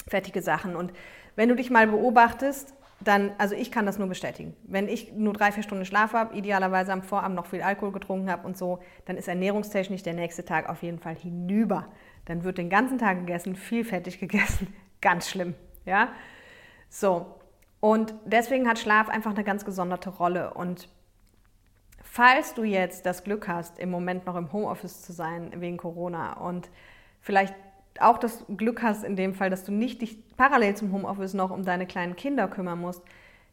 [0.07, 0.77] fettige Sachen.
[0.77, 0.93] Und
[1.35, 4.55] wenn du dich mal beobachtest, dann, also ich kann das nur bestätigen.
[4.63, 8.31] Wenn ich nur drei, vier Stunden Schlaf habe, idealerweise am Vorabend noch viel Alkohol getrunken
[8.31, 11.89] habe und so, dann ist ernährungstechnisch der nächste Tag auf jeden Fall hinüber.
[12.25, 14.73] Dann wird den ganzen Tag gegessen, viel fettig gegessen.
[15.01, 15.55] Ganz schlimm.
[15.85, 16.09] Ja?
[16.89, 17.27] So.
[17.85, 20.55] Und deswegen hat Schlaf einfach eine ganz gesonderte Rolle.
[20.55, 20.89] Und
[22.03, 26.35] Falls du jetzt das Glück hast, im Moment noch im Homeoffice zu sein wegen Corona
[26.35, 26.71] und
[27.21, 27.55] vielleicht
[27.99, 31.51] auch das Glück hast in dem Fall, dass du nicht dich parallel zum Homeoffice noch
[31.51, 33.03] um deine kleinen Kinder kümmern musst,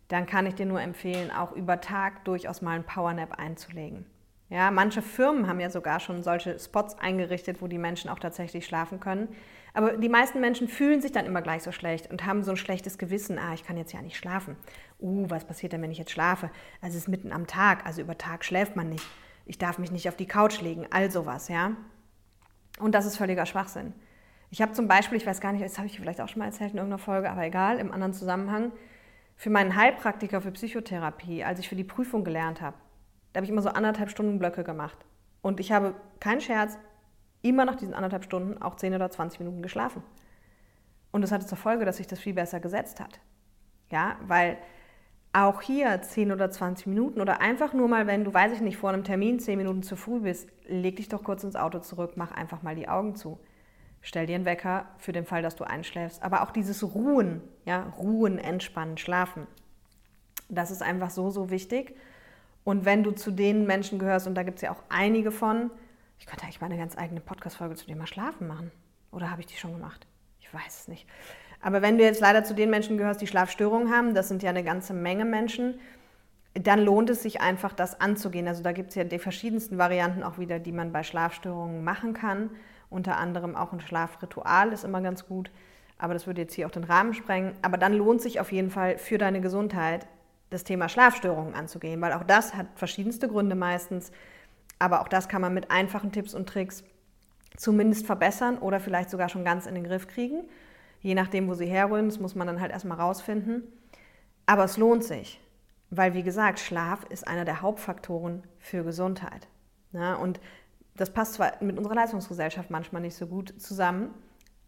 [0.08, 4.06] dann kann ich dir nur empfehlen, auch über Tag durchaus mal ein Powernap einzulegen.
[4.52, 8.66] Ja, manche Firmen haben ja sogar schon solche Spots eingerichtet, wo die Menschen auch tatsächlich
[8.66, 9.30] schlafen können.
[9.74, 12.58] Aber die meisten Menschen fühlen sich dann immer gleich so schlecht und haben so ein
[12.58, 14.58] schlechtes Gewissen, ah, ich kann jetzt ja nicht schlafen.
[15.00, 16.52] Uh, was passiert denn, wenn ich jetzt schlafe?
[16.82, 19.08] Also es ist mitten am Tag, also über Tag schläft man nicht.
[19.46, 21.72] Ich darf mich nicht auf die Couch legen, all sowas, ja.
[22.78, 23.94] Und das ist völliger Schwachsinn.
[24.50, 26.48] Ich habe zum Beispiel, ich weiß gar nicht, das habe ich vielleicht auch schon mal
[26.48, 28.74] erzählt in irgendeiner Folge, aber egal, im anderen Zusammenhang,
[29.38, 32.76] für meinen Heilpraktiker für Psychotherapie, als ich für die Prüfung gelernt habe,
[33.32, 34.98] da habe ich immer so anderthalb Stunden Blöcke gemacht.
[35.42, 36.78] Und ich habe, keinen Scherz,
[37.42, 40.04] immer nach diesen anderthalb Stunden auch 10 oder 20 Minuten geschlafen.
[41.12, 43.20] Und das hatte zur Folge, dass sich das viel besser gesetzt hat.
[43.90, 44.58] Ja, weil
[45.34, 48.78] auch hier 10 oder 20 Minuten oder einfach nur mal, wenn du, weiß ich nicht,
[48.78, 52.14] vor einem Termin 10 Minuten zu früh bist, leg dich doch kurz ins Auto zurück,
[52.16, 53.40] mach einfach mal die Augen zu.
[54.02, 56.24] Stell dir einen Wecker für den Fall, dass du einschläfst.
[56.24, 59.48] Aber auch dieses Ruhen, ja, Ruhen, Entspannen, Schlafen,
[60.50, 61.96] das ist einfach so, so wichtig.
[62.64, 65.72] Und wenn du zu den Menschen gehörst, und da gibt es ja auch einige von,
[66.20, 68.72] ich könnte eigentlich mal eine ganz eigene Podcast-Folge zu dem Thema Schlafen machen.
[69.12, 70.06] Oder habe ich die schon gemacht?
[70.40, 71.08] Ich weiß es nicht.
[71.62, 74.50] Aber wenn du jetzt leider zu den Menschen gehörst, die Schlafstörungen haben, das sind ja
[74.50, 75.80] eine ganze Menge Menschen,
[76.54, 78.48] dann lohnt es sich einfach, das anzugehen.
[78.48, 82.14] Also da gibt es ja die verschiedensten Varianten auch wieder, die man bei Schlafstörungen machen
[82.14, 82.50] kann.
[82.90, 85.50] Unter anderem auch ein Schlafritual ist immer ganz gut.
[85.98, 87.54] Aber das würde jetzt hier auch den Rahmen sprengen.
[87.62, 90.08] Aber dann lohnt sich auf jeden Fall für deine Gesundheit
[90.52, 94.12] das Thema Schlafstörungen anzugehen, weil auch das hat verschiedenste Gründe meistens.
[94.78, 96.84] Aber auch das kann man mit einfachen Tipps und Tricks
[97.58, 100.44] zumindest verbessern oder vielleicht sogar schon ganz in den Griff kriegen.
[101.00, 103.64] Je nachdem, wo sie herholen, das muss man dann halt erstmal rausfinden.
[104.46, 105.40] Aber es lohnt sich,
[105.90, 109.48] weil wie gesagt, Schlaf ist einer der Hauptfaktoren für Gesundheit.
[109.94, 110.40] Ja, und
[110.96, 114.14] das passt zwar mit unserer Leistungsgesellschaft manchmal nicht so gut zusammen,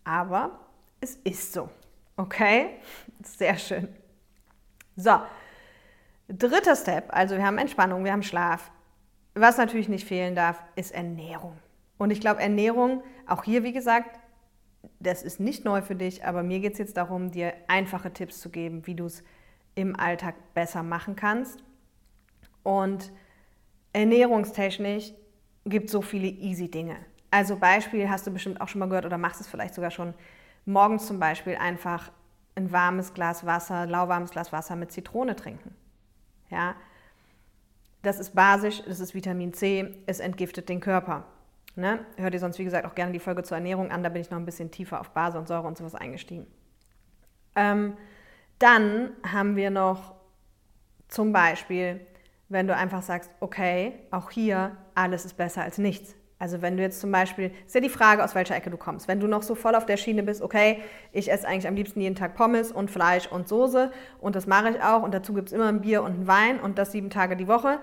[0.03, 0.59] aber
[1.01, 1.69] es ist so.
[2.15, 2.77] Okay?
[3.23, 3.89] Sehr schön.
[4.95, 5.19] So,
[6.27, 8.71] dritter Step, also wir haben Entspannung, wir haben Schlaf.
[9.35, 11.57] Was natürlich nicht fehlen darf, ist Ernährung.
[11.97, 14.19] Und ich glaube, Ernährung, auch hier, wie gesagt,
[14.99, 18.39] das ist nicht neu für dich, aber mir geht es jetzt darum, dir einfache Tipps
[18.39, 19.23] zu geben, wie du es
[19.75, 21.63] im Alltag besser machen kannst.
[22.63, 23.11] Und
[23.93, 25.13] ernährungstechnisch
[25.65, 26.97] gibt es so viele easy Dinge.
[27.31, 30.13] Also Beispiel hast du bestimmt auch schon mal gehört oder machst es vielleicht sogar schon.
[30.65, 32.11] Morgens zum Beispiel einfach
[32.55, 35.73] ein warmes Glas Wasser, lauwarmes Glas Wasser mit Zitrone trinken.
[36.53, 36.75] Ja,
[38.03, 41.25] das ist basisch, das ist Vitamin C, es entgiftet den Körper.
[41.75, 42.05] Ne?
[42.17, 44.29] Hört ihr sonst, wie gesagt, auch gerne die Folge zur Ernährung an, da bin ich
[44.29, 46.45] noch ein bisschen tiefer auf Base und Säure und sowas eingestiegen.
[47.55, 47.97] Ähm,
[48.59, 50.13] dann haben wir noch
[51.07, 52.01] zum Beispiel,
[52.49, 56.13] wenn du einfach sagst, okay, auch hier, alles ist besser als nichts.
[56.39, 59.07] Also wenn du jetzt zum Beispiel, ist ja die Frage, aus welcher Ecke du kommst.
[59.07, 60.79] Wenn du noch so voll auf der Schiene bist, okay,
[61.11, 64.71] ich esse eigentlich am liebsten jeden Tag Pommes und Fleisch und Soße und das mache
[64.71, 67.09] ich auch und dazu gibt es immer ein Bier und ein Wein und das sieben
[67.09, 67.79] Tage die Woche,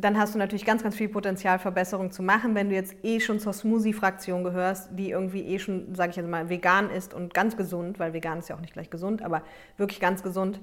[0.00, 2.54] dann hast du natürlich ganz, ganz viel Potenzial, Verbesserungen zu machen.
[2.54, 6.28] Wenn du jetzt eh schon zur Smoothie-Fraktion gehörst, die irgendwie eh schon, sage ich jetzt
[6.28, 9.42] mal, vegan ist und ganz gesund, weil vegan ist ja auch nicht gleich gesund, aber
[9.76, 10.60] wirklich ganz gesund,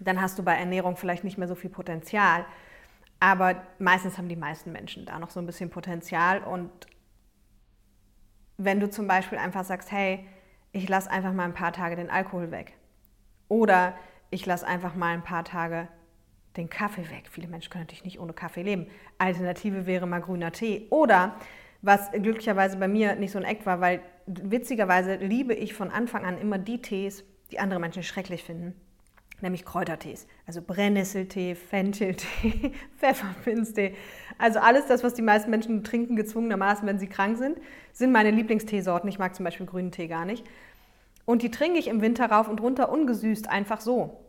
[0.00, 2.44] dann hast du bei Ernährung vielleicht nicht mehr so viel Potenzial.
[3.24, 6.44] Aber meistens haben die meisten Menschen da noch so ein bisschen Potenzial.
[6.44, 6.70] Und
[8.58, 10.26] wenn du zum Beispiel einfach sagst, hey,
[10.72, 12.74] ich lasse einfach mal ein paar Tage den Alkohol weg.
[13.48, 13.94] Oder
[14.28, 15.88] ich lasse einfach mal ein paar Tage
[16.58, 17.30] den Kaffee weg.
[17.30, 18.88] Viele Menschen können natürlich nicht ohne Kaffee leben.
[19.16, 20.86] Alternative wäre mal grüner Tee.
[20.90, 21.36] Oder
[21.80, 26.26] was glücklicherweise bei mir nicht so ein Eck war, weil witzigerweise liebe ich von Anfang
[26.26, 28.74] an immer die Tees, die andere Menschen schrecklich finden
[29.40, 30.26] nämlich Kräutertees.
[30.46, 33.94] Also Brennnesseltee, Fencheltee, Pfefferminztee.
[34.38, 37.58] Also alles das, was die meisten Menschen trinken, gezwungenermaßen, wenn sie krank sind,
[37.92, 39.08] sind meine Lieblingsteesorten.
[39.08, 40.44] Ich mag zum Beispiel grünen Tee gar nicht.
[41.24, 44.20] Und die trinke ich im Winter rauf und runter ungesüßt, einfach so.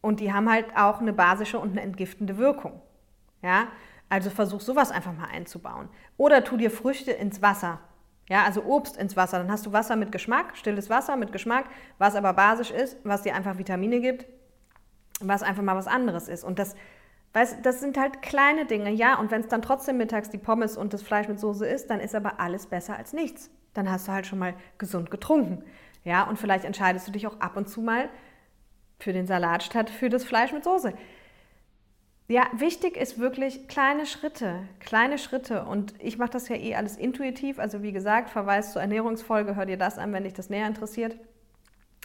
[0.00, 2.80] Und die haben halt auch eine basische und eine entgiftende Wirkung.
[3.42, 3.68] Ja,
[4.08, 5.88] also versuch sowas einfach mal einzubauen.
[6.16, 7.80] Oder tu dir Früchte ins Wasser.
[8.28, 9.38] Ja, also Obst ins Wasser.
[9.38, 11.66] Dann hast du Wasser mit Geschmack, stilles Wasser mit Geschmack,
[11.98, 14.26] was aber basisch ist, was dir einfach Vitamine gibt
[15.28, 16.44] was einfach mal was anderes ist.
[16.44, 16.74] Und das,
[17.32, 19.18] weißt, das sind halt kleine Dinge, ja.
[19.18, 22.00] Und wenn es dann trotzdem mittags die Pommes und das Fleisch mit Soße ist, dann
[22.00, 23.50] ist aber alles besser als nichts.
[23.74, 25.64] Dann hast du halt schon mal gesund getrunken.
[26.04, 28.08] Ja, und vielleicht entscheidest du dich auch ab und zu mal
[28.98, 30.94] für den Salat statt für das Fleisch mit Soße.
[32.28, 35.64] Ja, wichtig ist wirklich kleine Schritte, kleine Schritte.
[35.64, 37.58] Und ich mache das ja eh alles intuitiv.
[37.58, 41.18] Also wie gesagt, Verweis zur Ernährungsfolge, hör dir das an, wenn dich das näher interessiert.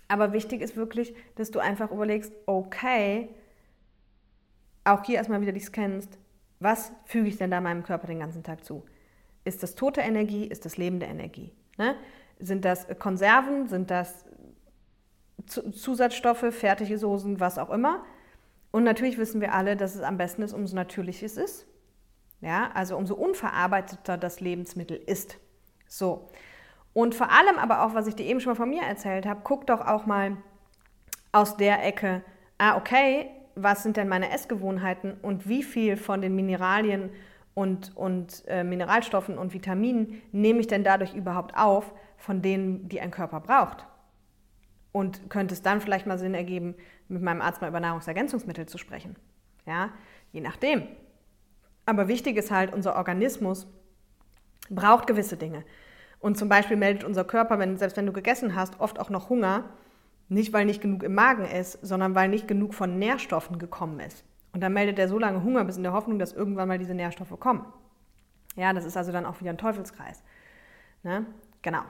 [0.08, 3.30] Aber wichtig ist wirklich, dass du einfach überlegst, okay,
[4.84, 6.18] auch hier erstmal wieder dich scannst,
[6.60, 8.84] was füge ich denn da meinem Körper den ganzen Tag zu?
[9.44, 10.46] Ist das tote Energie?
[10.46, 11.54] Ist das lebende Energie?
[11.78, 11.96] Ne?
[12.40, 13.68] Sind das Konserven?
[13.68, 14.26] Sind das
[15.46, 18.04] Zusatzstoffe, fertige Soßen, was auch immer?
[18.72, 21.68] Und natürlich wissen wir alle, dass es am besten ist, umso natürlicher es ist.
[22.42, 25.38] Ja, also umso unverarbeiteter das Lebensmittel ist.
[25.88, 26.30] So.
[26.98, 29.42] Und vor allem aber auch, was ich dir eben schon mal von mir erzählt habe,
[29.44, 30.36] guck doch auch mal
[31.32, 32.24] aus der Ecke,
[32.58, 37.12] ah, okay, was sind denn meine Essgewohnheiten und wie viel von den Mineralien
[37.54, 43.00] und, und äh, Mineralstoffen und Vitaminen nehme ich denn dadurch überhaupt auf, von denen, die
[43.00, 43.86] ein Körper braucht?
[44.92, 46.74] Und könnte es dann vielleicht mal Sinn ergeben,
[47.10, 49.16] mit meinem Arzt mal über Nahrungsergänzungsmittel zu sprechen?
[49.68, 49.92] Ja,
[50.32, 50.88] je nachdem.
[51.86, 53.68] Aber wichtig ist halt, unser Organismus
[54.72, 55.64] braucht gewisse Dinge.
[56.20, 59.30] Und zum Beispiel meldet unser Körper, wenn, selbst wenn du gegessen hast, oft auch noch
[59.30, 59.66] Hunger.
[60.30, 64.26] Nicht, weil nicht genug im Magen ist, sondern weil nicht genug von Nährstoffen gekommen ist.
[64.52, 66.94] Und dann meldet er so lange Hunger, bis in der Hoffnung, dass irgendwann mal diese
[66.94, 67.66] Nährstoffe kommen.
[68.56, 70.24] Ja, das ist also dann auch wieder ein Teufelskreis.
[71.04, 71.26] Ne?
[71.62, 71.84] Genau.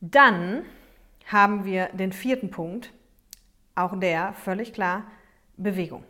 [0.00, 0.64] Dann
[1.26, 2.92] haben wir den vierten Punkt,
[3.74, 5.04] auch der, völlig klar,
[5.56, 6.04] Bewegung.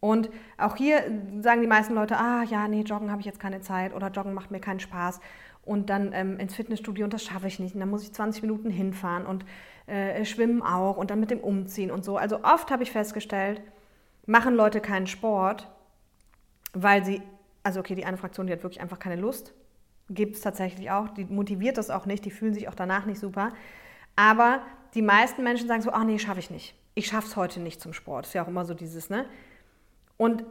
[0.00, 1.02] Und auch hier
[1.40, 4.32] sagen die meisten Leute, ah ja, nee, Joggen habe ich jetzt keine Zeit oder Joggen
[4.32, 5.20] macht mir keinen Spaß
[5.62, 7.74] und dann ähm, ins Fitnessstudio und das schaffe ich nicht.
[7.74, 9.44] Und dann muss ich 20 Minuten hinfahren und
[9.86, 12.16] äh, schwimmen auch und dann mit dem Umziehen und so.
[12.16, 13.60] Also oft habe ich festgestellt,
[14.26, 15.68] machen Leute keinen Sport,
[16.72, 17.20] weil sie,
[17.62, 19.52] also okay, die eine Fraktion, die hat wirklich einfach keine Lust.
[20.08, 23.20] Gibt es tatsächlich auch, die motiviert das auch nicht, die fühlen sich auch danach nicht
[23.20, 23.50] super.
[24.16, 24.62] Aber
[24.94, 26.74] die meisten Menschen sagen so, ach nee, schaffe ich nicht.
[26.94, 28.26] Ich schaffe es heute nicht zum Sport.
[28.26, 29.26] Ist ja auch immer so dieses, ne?
[30.20, 30.44] Und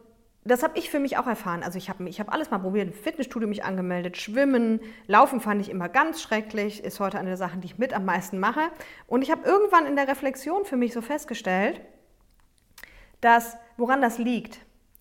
[0.43, 1.61] das habe ich für mich auch erfahren.
[1.61, 5.61] Also ich habe ich hab alles mal probiert, im Fitnessstudio mich angemeldet, Schwimmen, Laufen fand
[5.61, 8.61] ich immer ganz schrecklich, ist heute eine der Sachen, die ich mit am meisten mache.
[9.05, 11.81] Und ich habe irgendwann in der Reflexion für mich so festgestellt,
[13.21, 14.57] dass woran das liegt.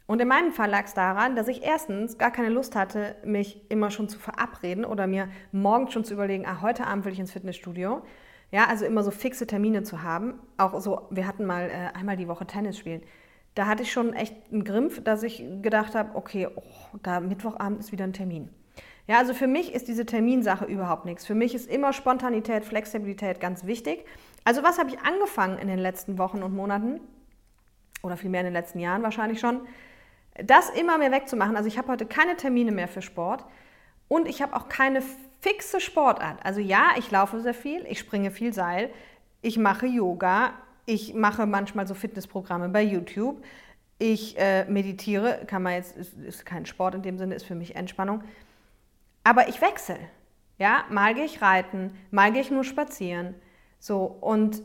[0.06, 3.62] Und in meinem Fall lag es daran, dass ich erstens gar keine Lust hatte, mich
[3.70, 7.20] immer schon zu verabreden oder mir morgens schon zu überlegen, ah, heute Abend will ich
[7.20, 8.02] ins Fitnessstudio.
[8.50, 10.34] Ja, also immer so fixe Termine zu haben.
[10.58, 13.00] Auch so, wir hatten mal äh, einmal die Woche Tennis spielen
[13.58, 16.62] da hatte ich schon echt einen Grimpf, dass ich gedacht habe, okay, oh,
[17.02, 18.48] da Mittwochabend ist wieder ein Termin.
[19.06, 21.26] Ja, also für mich ist diese Terminsache überhaupt nichts.
[21.26, 24.04] Für mich ist immer Spontanität, Flexibilität ganz wichtig.
[24.44, 27.00] Also was habe ich angefangen in den letzten Wochen und Monaten
[28.02, 29.60] oder vielmehr in den letzten Jahren wahrscheinlich schon?
[30.42, 31.56] das immer mehr wegzumachen.
[31.56, 33.44] Also ich habe heute keine Termine mehr für Sport
[34.08, 35.02] und ich habe auch keine
[35.40, 36.44] fixe Sportart.
[36.44, 38.90] Also ja, ich laufe sehr viel, ich springe viel Seil,
[39.42, 40.52] ich mache Yoga,
[40.88, 43.44] ich mache manchmal so Fitnessprogramme bei YouTube,
[43.98, 47.54] ich äh, meditiere, kann man jetzt, ist, ist kein Sport in dem Sinne, ist für
[47.54, 48.22] mich Entspannung.
[49.22, 49.98] Aber ich wechsle.
[50.56, 53.34] Ja, mal gehe ich reiten, mal gehe ich nur spazieren.
[53.78, 54.62] So, und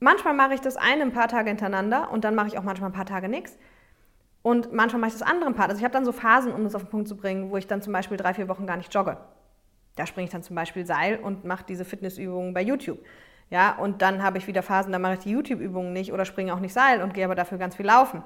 [0.00, 2.90] manchmal mache ich das eine ein paar Tage hintereinander und dann mache ich auch manchmal
[2.90, 3.56] ein paar Tage nichts.
[4.42, 5.68] Und manchmal mache ich das andere ein paar.
[5.68, 7.66] Also ich habe dann so Phasen, um das auf den Punkt zu bringen, wo ich
[7.66, 9.16] dann zum Beispiel drei, vier Wochen gar nicht jogge.
[9.96, 12.98] Da springe ich dann zum Beispiel Seil und mache diese Fitnessübungen bei YouTube.
[13.50, 16.54] Ja, und dann habe ich wieder Phasen, da mache ich die YouTube-Übungen nicht oder springe
[16.54, 18.22] auch nicht Seil und gehe aber dafür ganz viel laufen.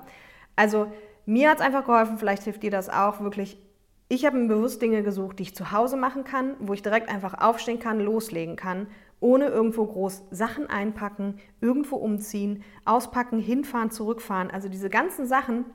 [0.56, 0.90] Also
[1.26, 3.58] mir hat es einfach geholfen, vielleicht hilft dir das auch, wirklich.
[4.08, 7.10] Ich habe mir bewusst Dinge gesucht, die ich zu Hause machen kann, wo ich direkt
[7.10, 8.86] einfach aufstehen kann, loslegen kann,
[9.20, 14.50] ohne irgendwo groß Sachen einpacken, irgendwo umziehen, auspacken, hinfahren, zurückfahren.
[14.50, 15.66] Also diese ganzen Sachen,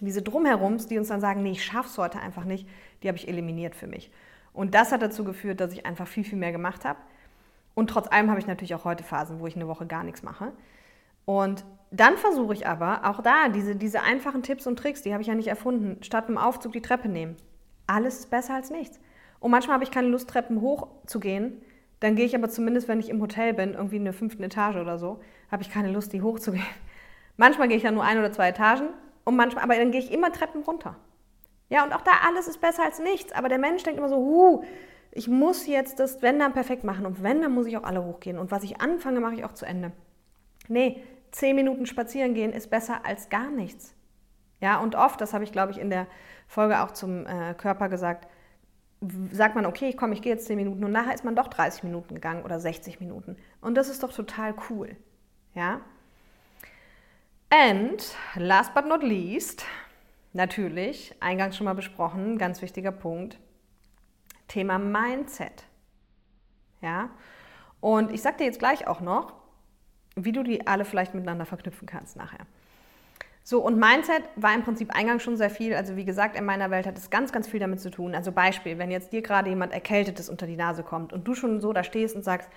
[0.00, 2.66] diese Drumherums, die uns dann sagen, nee, ich schaff's heute einfach nicht,
[3.02, 4.10] die habe ich eliminiert für mich.
[4.52, 6.98] Und das hat dazu geführt, dass ich einfach viel, viel mehr gemacht habe.
[7.74, 10.22] Und trotz allem habe ich natürlich auch heute Phasen, wo ich eine Woche gar nichts
[10.22, 10.52] mache.
[11.24, 15.22] Und dann versuche ich aber auch da, diese, diese einfachen Tipps und Tricks, die habe
[15.22, 17.36] ich ja nicht erfunden, statt im Aufzug die Treppe nehmen.
[17.86, 19.00] Alles ist besser als nichts.
[19.40, 21.62] Und manchmal habe ich keine Lust, Treppen hoch zu gehen.
[22.00, 24.76] Dann gehe ich aber zumindest, wenn ich im Hotel bin, irgendwie in der fünften Etage
[24.76, 26.64] oder so, habe ich keine Lust, die hochzugehen.
[27.36, 28.90] Manchmal gehe ich ja nur ein oder zwei Etagen,
[29.24, 30.96] und manchmal, aber dann gehe ich immer Treppen runter.
[31.68, 33.32] Ja, und auch da alles ist besser als nichts.
[33.32, 34.64] Aber der Mensch denkt immer so, huh,
[35.12, 37.06] ich muss jetzt das Wenn dann perfekt machen.
[37.06, 38.38] Und wenn, dann muss ich auch alle hochgehen.
[38.38, 39.92] Und was ich anfange, mache ich auch zu Ende.
[40.68, 43.94] Nee, zehn Minuten spazieren gehen ist besser als gar nichts.
[44.60, 46.06] Ja, und oft, das habe ich glaube ich in der
[46.46, 48.28] Folge auch zum äh, Körper gesagt,
[49.32, 51.48] sagt man, okay, ich komme, ich gehe jetzt zehn Minuten und nachher ist man doch
[51.48, 53.36] 30 Minuten gegangen oder 60 Minuten.
[53.62, 54.96] Und das ist doch total cool.
[55.54, 55.80] Ja.
[57.48, 59.64] And last but not least,
[60.34, 63.40] natürlich, eingangs schon mal besprochen, ganz wichtiger Punkt,
[64.50, 65.64] Thema Mindset.
[66.82, 67.10] Ja.
[67.80, 69.32] Und ich sage dir jetzt gleich auch noch,
[70.16, 72.46] wie du die alle vielleicht miteinander verknüpfen kannst nachher.
[73.42, 75.74] So, und Mindset war im Prinzip eingangs schon sehr viel.
[75.74, 78.14] Also wie gesagt, in meiner Welt hat es ganz, ganz viel damit zu tun.
[78.14, 81.60] Also Beispiel, wenn jetzt dir gerade jemand Erkältetes unter die Nase kommt und du schon
[81.60, 82.50] so da stehst und sagst,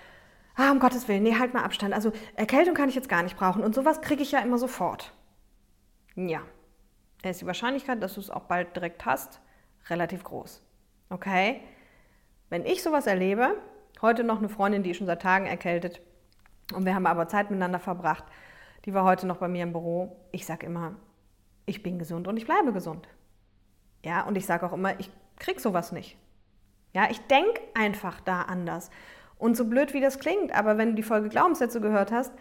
[0.56, 1.94] ah, um Gottes Willen, nee, halt mal Abstand.
[1.94, 3.62] Also Erkältung kann ich jetzt gar nicht brauchen.
[3.62, 5.12] Und sowas kriege ich ja immer sofort.
[6.16, 6.42] Ja,
[7.22, 9.40] ist die Wahrscheinlichkeit, dass du es auch bald direkt hast,
[9.88, 10.62] relativ groß.
[11.08, 11.60] Okay?
[12.54, 13.56] Wenn ich sowas erlebe,
[14.00, 16.00] heute noch eine Freundin, die ist schon seit Tagen erkältet,
[16.72, 18.22] und wir haben aber Zeit miteinander verbracht.
[18.84, 20.16] Die war heute noch bei mir im Büro.
[20.30, 20.94] Ich sage immer,
[21.66, 23.08] ich bin gesund und ich bleibe gesund.
[24.04, 26.16] Ja, und ich sage auch immer, ich krieg sowas nicht.
[26.92, 28.88] Ja, ich denke einfach da anders.
[29.36, 32.32] Und so blöd wie das klingt, aber wenn du die Folge Glaubenssätze gehört hast,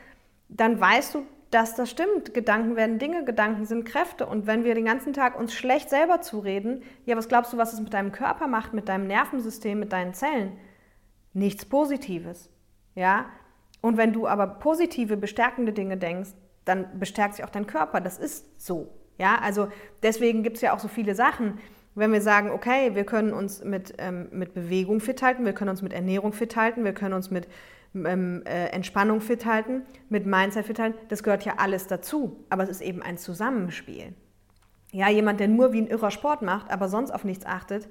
[0.47, 2.33] dann weißt du, dass das stimmt.
[2.33, 4.25] Gedanken werden Dinge, Gedanken sind Kräfte.
[4.25, 7.73] Und wenn wir den ganzen Tag uns schlecht selber zureden, ja, was glaubst du, was
[7.73, 10.53] es mit deinem Körper macht, mit deinem Nervensystem, mit deinen Zellen?
[11.33, 12.49] Nichts Positives.
[12.95, 13.25] Ja,
[13.81, 16.29] und wenn du aber positive, bestärkende Dinge denkst,
[16.63, 17.99] dann bestärkt sich auch dein Körper.
[17.99, 18.87] Das ist so.
[19.17, 19.67] Ja, also
[20.01, 21.59] deswegen gibt es ja auch so viele Sachen.
[21.93, 25.69] Wenn wir sagen, okay, wir können uns mit, ähm, mit Bewegung fit halten, wir können
[25.69, 27.47] uns mit Ernährung fit halten, wir können uns mit
[27.93, 32.43] ähm, äh, Entspannung fit halten, mit Mindset fit halten, das gehört ja alles dazu.
[32.49, 34.13] Aber es ist eben ein Zusammenspiel.
[34.91, 37.89] Ja, jemand, der nur wie ein irrer Sport macht, aber sonst auf nichts achtet,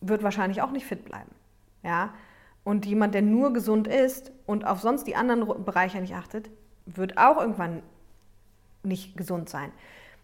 [0.00, 1.30] wird wahrscheinlich auch nicht fit bleiben.
[1.82, 2.14] Ja,
[2.64, 6.50] und jemand, der nur gesund ist und auf sonst die anderen Bereiche nicht achtet,
[6.86, 7.82] wird auch irgendwann
[8.82, 9.72] nicht gesund sein.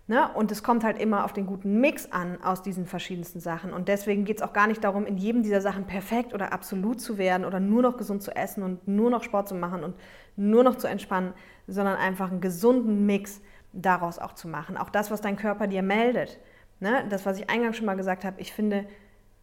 [0.09, 0.27] Ne?
[0.33, 3.75] Und es kommt halt immer auf den guten Mix an aus diesen verschiedensten Sachen.
[3.75, 6.99] Und deswegen geht es auch gar nicht darum, in jedem dieser Sachen perfekt oder absolut
[6.99, 9.95] zu werden oder nur noch gesund zu essen und nur noch Sport zu machen und
[10.35, 11.35] nur noch zu entspannen,
[11.67, 13.43] sondern einfach einen gesunden Mix
[13.75, 14.79] daraus auch zu machen.
[14.79, 16.39] Auch das, was dein Körper dir meldet.
[16.81, 17.05] Ne?
[17.11, 18.87] Das, was ich eingangs schon mal gesagt habe, ich finde,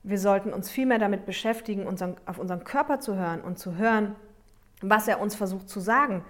[0.02, 3.76] wir sollten uns viel mehr damit beschäftigen, unseren, auf unseren Körper zu hören und zu
[3.76, 4.16] hören,
[4.82, 6.26] was er uns versucht zu sagen.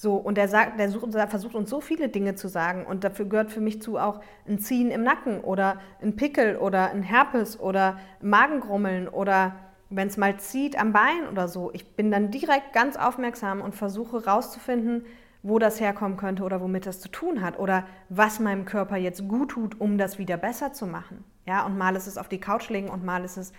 [0.00, 2.86] So, und der, sagt, der, sucht, der versucht uns so viele Dinge zu sagen.
[2.86, 6.92] Und dafür gehört für mich zu auch ein Ziehen im Nacken oder ein Pickel oder
[6.92, 9.56] ein Herpes oder Magengrummeln oder
[9.90, 11.72] wenn es mal zieht am Bein oder so.
[11.72, 15.04] Ich bin dann direkt ganz aufmerksam und versuche rauszufinden,
[15.42, 19.26] wo das herkommen könnte oder womit das zu tun hat oder was meinem Körper jetzt
[19.26, 21.24] gut tut, um das wieder besser zu machen.
[21.44, 23.52] Ja, und mal ist es auf die Couch legen und mal ist es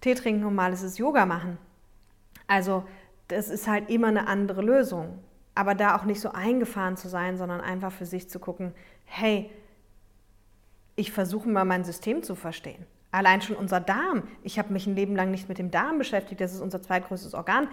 [0.00, 1.58] Tee trinken und mal ist es Yoga machen.
[2.48, 2.82] Also,
[3.28, 5.20] das ist halt immer eine andere Lösung.
[5.56, 8.72] Aber da auch nicht so eingefahren zu sein, sondern einfach für sich zu gucken,
[9.06, 9.50] hey,
[10.94, 12.86] ich versuche mal mein System zu verstehen.
[13.10, 14.24] Allein schon unser Darm.
[14.42, 17.34] Ich habe mich ein Leben lang nicht mit dem Darm beschäftigt, das ist unser zweitgrößtes
[17.34, 17.68] Organ.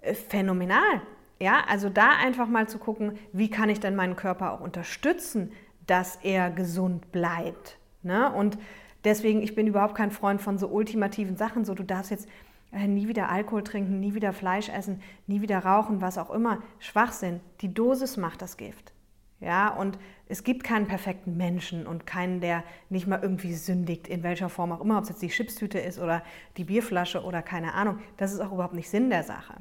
[0.00, 1.02] Äh, phänomenal.
[1.40, 5.52] Ja, also da einfach mal zu gucken, wie kann ich denn meinen Körper auch unterstützen,
[5.86, 7.78] dass er gesund bleibt.
[8.02, 8.32] Ne?
[8.32, 8.58] Und
[9.04, 12.28] deswegen, ich bin überhaupt kein Freund von so ultimativen Sachen, so du darfst jetzt
[12.72, 16.62] nie wieder Alkohol trinken, nie wieder Fleisch essen, nie wieder rauchen, was auch immer.
[16.78, 17.40] Schwachsinn.
[17.60, 18.92] Die Dosis macht das Gift.
[19.40, 24.24] Ja, und es gibt keinen perfekten Menschen und keinen, der nicht mal irgendwie sündigt, in
[24.24, 26.24] welcher Form auch immer, ob es jetzt die Chipstüte ist oder
[26.56, 28.00] die Bierflasche oder keine Ahnung.
[28.16, 29.54] Das ist auch überhaupt nicht Sinn der Sache.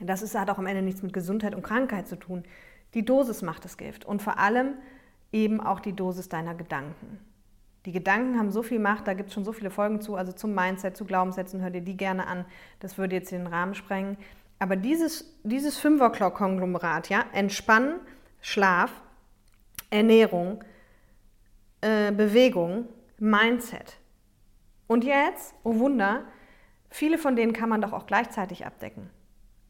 [0.00, 2.42] Das ist, hat auch am Ende nichts mit Gesundheit und Krankheit zu tun.
[2.94, 4.74] Die Dosis macht das Gift und vor allem
[5.32, 7.20] eben auch die Dosis deiner Gedanken.
[7.86, 10.32] Die Gedanken haben so viel Macht, da gibt es schon so viele Folgen zu, also
[10.32, 12.44] zum Mindset, zu Glaubenssätzen, hör dir die gerne an.
[12.80, 14.16] Das würde jetzt den Rahmen sprengen.
[14.58, 18.00] Aber dieses, dieses Fünfer-Konglomerat, ja, Entspannen,
[18.40, 18.90] Schlaf,
[19.90, 20.64] Ernährung,
[21.80, 23.96] äh, Bewegung, Mindset.
[24.88, 26.24] Und jetzt, oh Wunder,
[26.90, 29.10] viele von denen kann man doch auch gleichzeitig abdecken.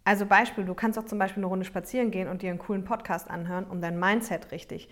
[0.04, 2.84] Also Beispiel, du kannst auch zum Beispiel eine Runde spazieren gehen und dir einen coolen
[2.84, 4.88] Podcast anhören, um dein Mindset richtig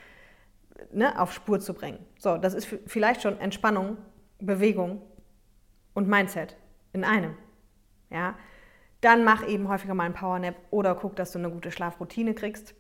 [0.93, 1.99] ne, auf Spur zu bringen.
[2.19, 3.99] So, das ist vielleicht schon Entspannung,
[4.39, 5.03] Bewegung
[5.95, 6.57] und Mindset
[6.93, 7.35] in einem.
[8.11, 8.35] Ja?
[9.01, 12.75] Dann mach eben häufiger mal einen Powernap oder guck, dass du eine gute Schlafroutine kriegst.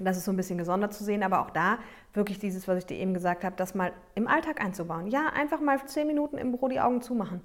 [0.00, 1.78] Das ist so ein bisschen gesondert zu sehen, aber auch da
[2.12, 5.06] wirklich dieses, was ich dir eben gesagt habe, das mal im Alltag einzubauen.
[5.06, 7.42] Ja, einfach mal zehn Minuten im Büro die Augen zumachen,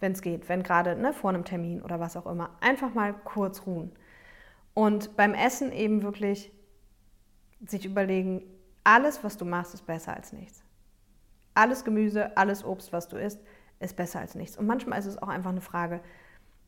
[0.00, 2.50] wenn es geht, wenn gerade ne, vor einem Termin oder was auch immer.
[2.60, 3.92] Einfach mal kurz ruhen.
[4.74, 6.52] Und beim Essen eben wirklich
[7.64, 8.42] sich überlegen,
[8.84, 10.62] alles, was du machst, ist besser als nichts.
[11.54, 13.40] Alles Gemüse, alles Obst, was du isst,
[13.80, 14.56] ist besser als nichts.
[14.56, 16.00] Und manchmal ist es auch einfach eine Frage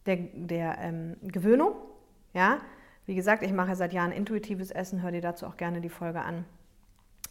[0.07, 1.75] der, der ähm, Gewöhnung.
[2.33, 2.59] Ja,
[3.07, 6.23] wie gesagt, ich mache seit Jahren intuitives Essen, hör dir dazu auch gerne die Folge
[6.23, 6.45] an.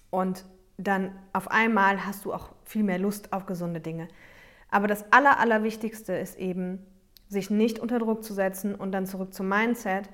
[0.10, 0.46] Und
[0.78, 4.08] dann auf einmal hast du auch viel mehr Lust auf gesunde Dinge.
[4.70, 6.86] Aber das Aller, Allerwichtigste ist eben,
[7.28, 10.10] sich nicht unter Druck zu setzen und dann zurück zum Mindset.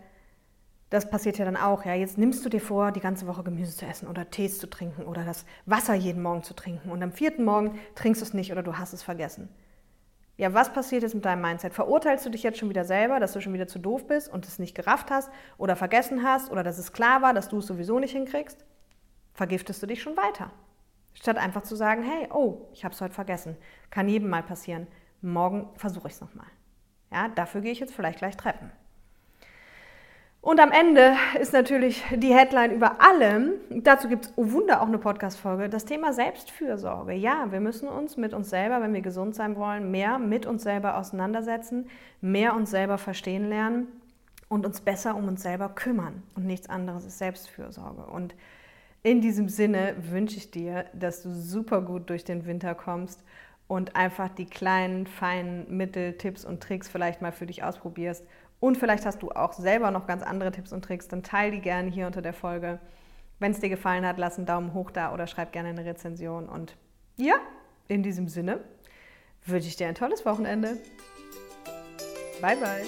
[0.91, 1.85] Das passiert ja dann auch.
[1.85, 4.69] Ja, jetzt nimmst du dir vor, die ganze Woche Gemüse zu essen oder Tees zu
[4.69, 8.33] trinken oder das Wasser jeden Morgen zu trinken und am vierten Morgen trinkst du es
[8.33, 9.47] nicht oder du hast es vergessen.
[10.35, 11.73] Ja, was passiert jetzt mit deinem Mindset?
[11.73, 14.45] Verurteilst du dich jetzt schon wieder selber, dass du schon wieder zu doof bist und
[14.45, 17.67] es nicht gerafft hast oder vergessen hast oder dass es klar war, dass du es
[17.67, 18.65] sowieso nicht hinkriegst?
[19.33, 20.51] Vergiftest du dich schon weiter?
[21.13, 23.55] Statt einfach zu sagen, hey, oh, ich habe es heute vergessen.
[23.91, 24.87] Kann jedem mal passieren.
[25.21, 26.47] Morgen versuche ich es nochmal.
[27.13, 28.71] Ja, dafür gehe ich jetzt vielleicht gleich treppen.
[30.41, 34.87] Und am Ende ist natürlich die Headline über allem, dazu gibt es, oh Wunder, auch
[34.87, 37.13] eine Podcast-Folge, das Thema Selbstfürsorge.
[37.13, 40.63] Ja, wir müssen uns mit uns selber, wenn wir gesund sein wollen, mehr mit uns
[40.63, 41.87] selber auseinandersetzen,
[42.21, 43.87] mehr uns selber verstehen lernen
[44.49, 46.23] und uns besser um uns selber kümmern.
[46.35, 48.01] Und nichts anderes ist Selbstfürsorge.
[48.01, 48.33] Und
[49.03, 53.23] in diesem Sinne wünsche ich dir, dass du super gut durch den Winter kommst
[53.67, 58.25] und einfach die kleinen, feinen Mittel, Tipps und Tricks vielleicht mal für dich ausprobierst
[58.61, 61.61] und vielleicht hast du auch selber noch ganz andere Tipps und Tricks, dann teile die
[61.61, 62.79] gerne hier unter der Folge.
[63.39, 66.47] Wenn es dir gefallen hat, lass einen Daumen hoch da oder schreib gerne eine Rezension.
[66.47, 66.77] Und
[67.17, 67.33] ja,
[67.87, 68.59] in diesem Sinne
[69.47, 70.77] wünsche ich dir ein tolles Wochenende.
[72.39, 72.85] Bye, bye.